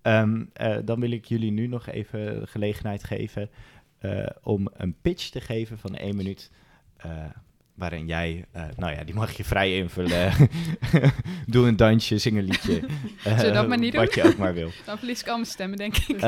[0.03, 3.51] Ehm, eh, dan wil ik jullie nu nog even de gelegenheid geven
[3.99, 6.51] eh, om een pitch te geven van één minuut.
[7.81, 10.33] Waarin jij, eh, nou ja, die mag je vrij invullen.
[11.47, 12.73] Doe een dansje, zing een liedje.
[13.23, 14.23] Zullen we dat maar niet Wat doen?
[14.23, 14.71] je ook maar wil.
[14.87, 16.23] Dan verlies ik al mijn stemmen, denk ik.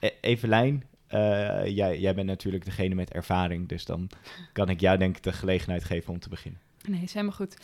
[0.00, 4.08] E- Evelijn, eh, jij, jij bent natuurlijk degene met ervaring, dus dan
[4.52, 6.60] kan ik jou denk ik de gelegenheid geven om te beginnen.
[6.88, 7.56] Nee, is helemaal goed.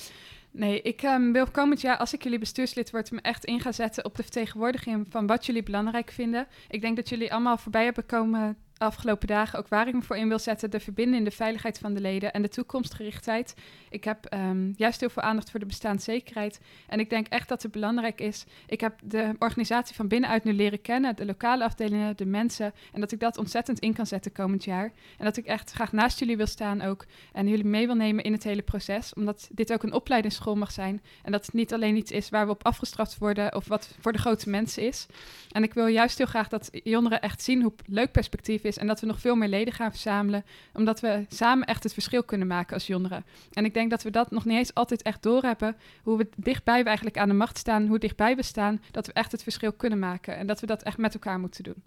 [0.50, 3.74] Nee, ik ehm, wil komend jaar, als ik jullie bestuurslid word, me echt in gaan
[3.74, 6.46] zetten op de vertegenwoordiging van wat jullie belangrijk vinden.
[6.68, 10.16] Ik denk dat jullie allemaal voorbij hebben komen afgelopen dagen, ook waar ik me voor
[10.16, 13.54] in wil zetten, de verbinding, de veiligheid van de leden en de toekomstgerichtheid.
[13.90, 16.60] Ik heb ehm, juist heel veel aandacht voor de bestaanszekerheid.
[16.86, 18.44] En ik denk echt dat het belangrijk is.
[18.66, 22.72] Ik heb de organisatie van binnenuit nu leren kennen, de lokale afdelingen, de mensen.
[22.92, 24.92] En dat ik dat ontzettend in kan zetten komend jaar.
[25.18, 27.04] En dat ik echt graag naast jullie wil staan ook.
[27.32, 29.14] En jullie mee wil nemen in het hele proces.
[29.14, 31.02] Omdat dit ook een opleidingsschool mag zijn.
[31.22, 34.12] En dat het niet alleen iets is waar we op afgestraft worden of wat voor
[34.12, 35.06] de grote mensen is.
[35.50, 38.71] En ik wil juist heel graag dat jongeren echt zien hoe leuk perspectief is.
[38.76, 40.44] En dat we nog veel meer leden gaan verzamelen.
[40.74, 43.24] Omdat we samen echt het verschil kunnen maken als jongeren.
[43.52, 45.76] En ik denk dat we dat nog niet eens altijd echt doorhebben.
[46.02, 47.86] Hoe we dichtbij we eigenlijk aan de macht staan.
[47.86, 48.82] Hoe dichtbij we staan.
[48.90, 50.36] Dat we echt het verschil kunnen maken.
[50.36, 51.82] En dat we dat echt met elkaar moeten doen.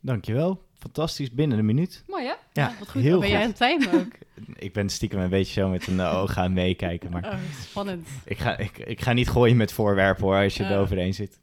[0.00, 0.62] Dankjewel.
[0.78, 2.04] Fantastisch, binnen een minuut.
[2.06, 2.32] Mooi hè?
[2.52, 3.02] Ja, wat goed.
[3.02, 3.60] heel Dan ben jij goed.
[3.60, 4.12] aan het timen ook.
[4.56, 8.08] Ik ben stiekem een beetje zo met een eh, oog aan meekijken, maar Oh, spannend.
[8.24, 11.40] ik ga, ik, ik ga niet gooien met voorwerpen hoor, als je overheen zit.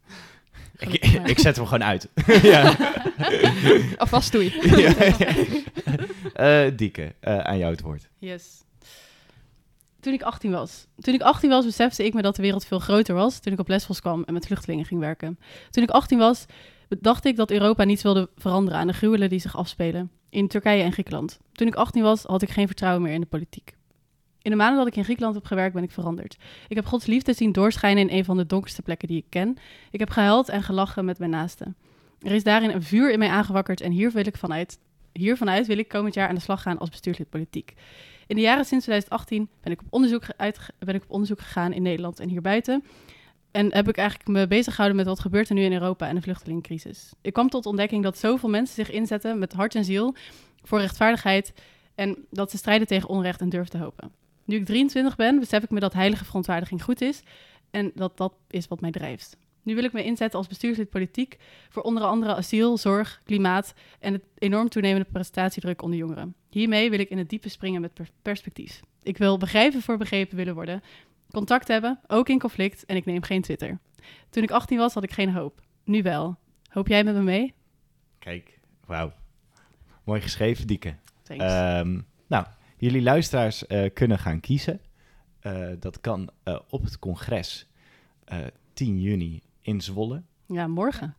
[0.80, 2.08] Ik, ik zet hem gewoon uit.
[2.42, 2.76] ja.
[3.96, 4.52] Alvast doei.
[4.82, 5.34] ja, ja.
[6.34, 8.08] Eh, Dieke, eh, aan jou het woord.
[8.18, 8.62] Yes.
[10.00, 10.86] Toen ik 18 was.
[10.98, 13.58] Toen ik 18 was, besefte ik me dat de wereld veel groter was toen ik
[13.58, 15.38] op Lesbos kwam en met vluchtelingen ging werken.
[15.70, 16.44] Toen ik 18 was,
[16.88, 20.82] dacht ik dat Europa niets wilde veranderen aan de gruwelen die zich afspelen in Turkije
[20.82, 21.38] en Griekenland.
[21.52, 23.74] Toen ik 18 was, had ik geen vertrouwen meer in de politiek.
[24.42, 26.36] In de maanden dat ik in Griekenland heb gewerkt, ben ik veranderd.
[26.68, 29.56] Ik heb Gods liefde zien doorschijnen in een van de donkerste plekken die ik ken.
[29.90, 31.76] Ik heb gehuild en gelachen met mijn naasten.
[32.20, 34.78] Er is daarin een vuur in mij aangewakkerd en hier wil ik vanuit,
[35.66, 37.74] wil ik komend jaar aan de slag gaan als bestuurslid politiek.
[38.26, 40.26] In de jaren sinds 2018 ben ik op onderzoek,
[40.78, 42.84] ben ik op onderzoek gegaan in Nederland en hierbuiten.
[43.50, 46.14] En heb ik eigenlijk me bezig gehouden met wat gebeurt er nu in Europa en
[46.14, 47.12] de vluchtelingencrisis.
[47.20, 50.14] Ik kwam tot ontdekking dat zoveel mensen zich inzetten met hart en ziel
[50.62, 51.52] voor rechtvaardigheid
[51.94, 54.12] en dat ze strijden tegen onrecht en durven te hopen.
[54.50, 57.22] Nu ik 23 ben, besef ik me dat heilige verontwaardiging goed is
[57.70, 59.36] en dat dat is wat mij drijft.
[59.62, 61.36] Nu wil ik me inzetten als bestuurslid politiek
[61.68, 66.34] voor onder andere asiel, zorg, klimaat en het enorm toenemende prestatiedruk onder jongeren.
[66.48, 68.80] Hiermee wil ik in het diepe springen met per- perspectief.
[69.02, 70.82] Ik wil begrijpen voor begrepen willen worden,
[71.30, 73.78] contact hebben, ook in conflict en ik neem geen Twitter.
[74.30, 75.60] Toen ik 18 was, had ik geen hoop.
[75.84, 76.38] Nu wel.
[76.70, 77.54] Hoop jij met me mee?
[78.18, 79.12] Kijk, wauw.
[80.04, 80.94] Mooi geschreven, Dieke.
[81.22, 81.44] Thanks.
[81.44, 82.46] Ehm, nou,
[82.80, 84.80] jullie luisteraars eh, kunnen gaan kiezen.
[85.40, 87.66] Eh, dat kan eh, op het congres
[88.24, 88.38] eh,
[88.72, 90.22] 10 juni in Zwolle.
[90.46, 91.14] ja, morgen.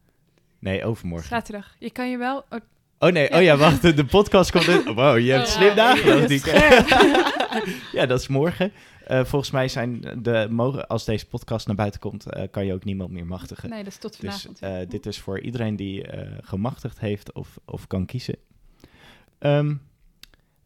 [0.60, 1.28] Nee, overmorgen.
[1.28, 1.76] Zaterdag.
[1.80, 2.38] Je kan je wel...
[2.50, 2.60] oh,
[3.00, 4.84] Oh nee, oh ja, wacht, de, de podcast komt in.
[4.94, 6.30] Wow, je hebt Oh, slim ja, nagedacht,
[8.10, 8.72] dat is morgen.
[9.06, 12.74] Eh, volgens mij zijn de, mogen, als deze podcast naar buiten komt, eh, kan je
[12.74, 13.70] ook niemand meer machtigen.
[13.70, 14.60] nee, dat is tot Dus vanavond.
[14.60, 18.36] eh, dit is voor iedereen die eh, gemachtigd heeft of, of kan kiezen.
[19.40, 19.76] Ehm,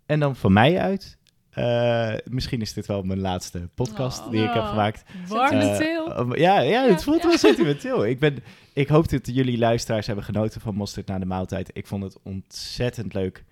[0.06, 1.18] en dan van mij uit.
[1.52, 4.32] eh, misschien is dit wel mijn laatste podcast Oh.
[4.32, 4.70] die ik heb Oh.
[4.70, 5.04] gemaakt.
[5.30, 6.14] Sentimenteel.
[6.14, 7.28] Eh, um, ja, ja, het voelt ja.
[7.28, 8.06] wel sentimenteel.
[8.06, 8.38] Ik, ben,
[8.74, 11.70] ik hoop dat jullie luisteraars hebben genoten van Mosterd na de maaltijd.
[11.74, 13.44] Ik vond het ontzettend leuk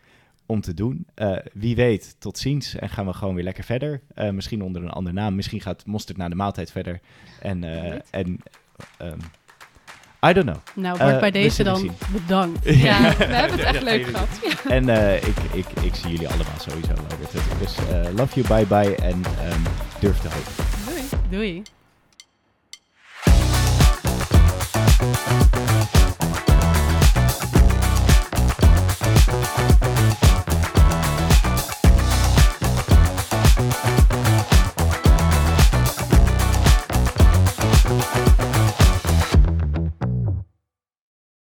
[0.45, 1.07] om te doen.
[1.13, 2.75] Eh, wie weet, tot ziens.
[2.75, 4.01] En gaan we gewoon weer lekker verder.
[4.31, 5.35] Misschien onder een andere naam.
[5.35, 6.99] Misschien gaat Mosterd na de maaltijd verder.
[7.41, 7.63] En,
[8.11, 8.37] en
[8.97, 9.19] ehm,
[10.29, 10.57] I don't know.
[10.75, 12.59] Nou, wordt Eh, bij deze dan bedankt.
[12.87, 14.27] Ja, we hebben het echt leuk gehad.
[14.69, 16.93] En eh, ik, ik, ik zie jullie allemaal sowieso
[17.29, 17.45] terug.
[17.59, 19.59] Dus eh, love you, bye bye en ehm,
[19.99, 20.63] durf te hopen.
[20.85, 21.01] Doei.
[21.29, 21.63] Doei.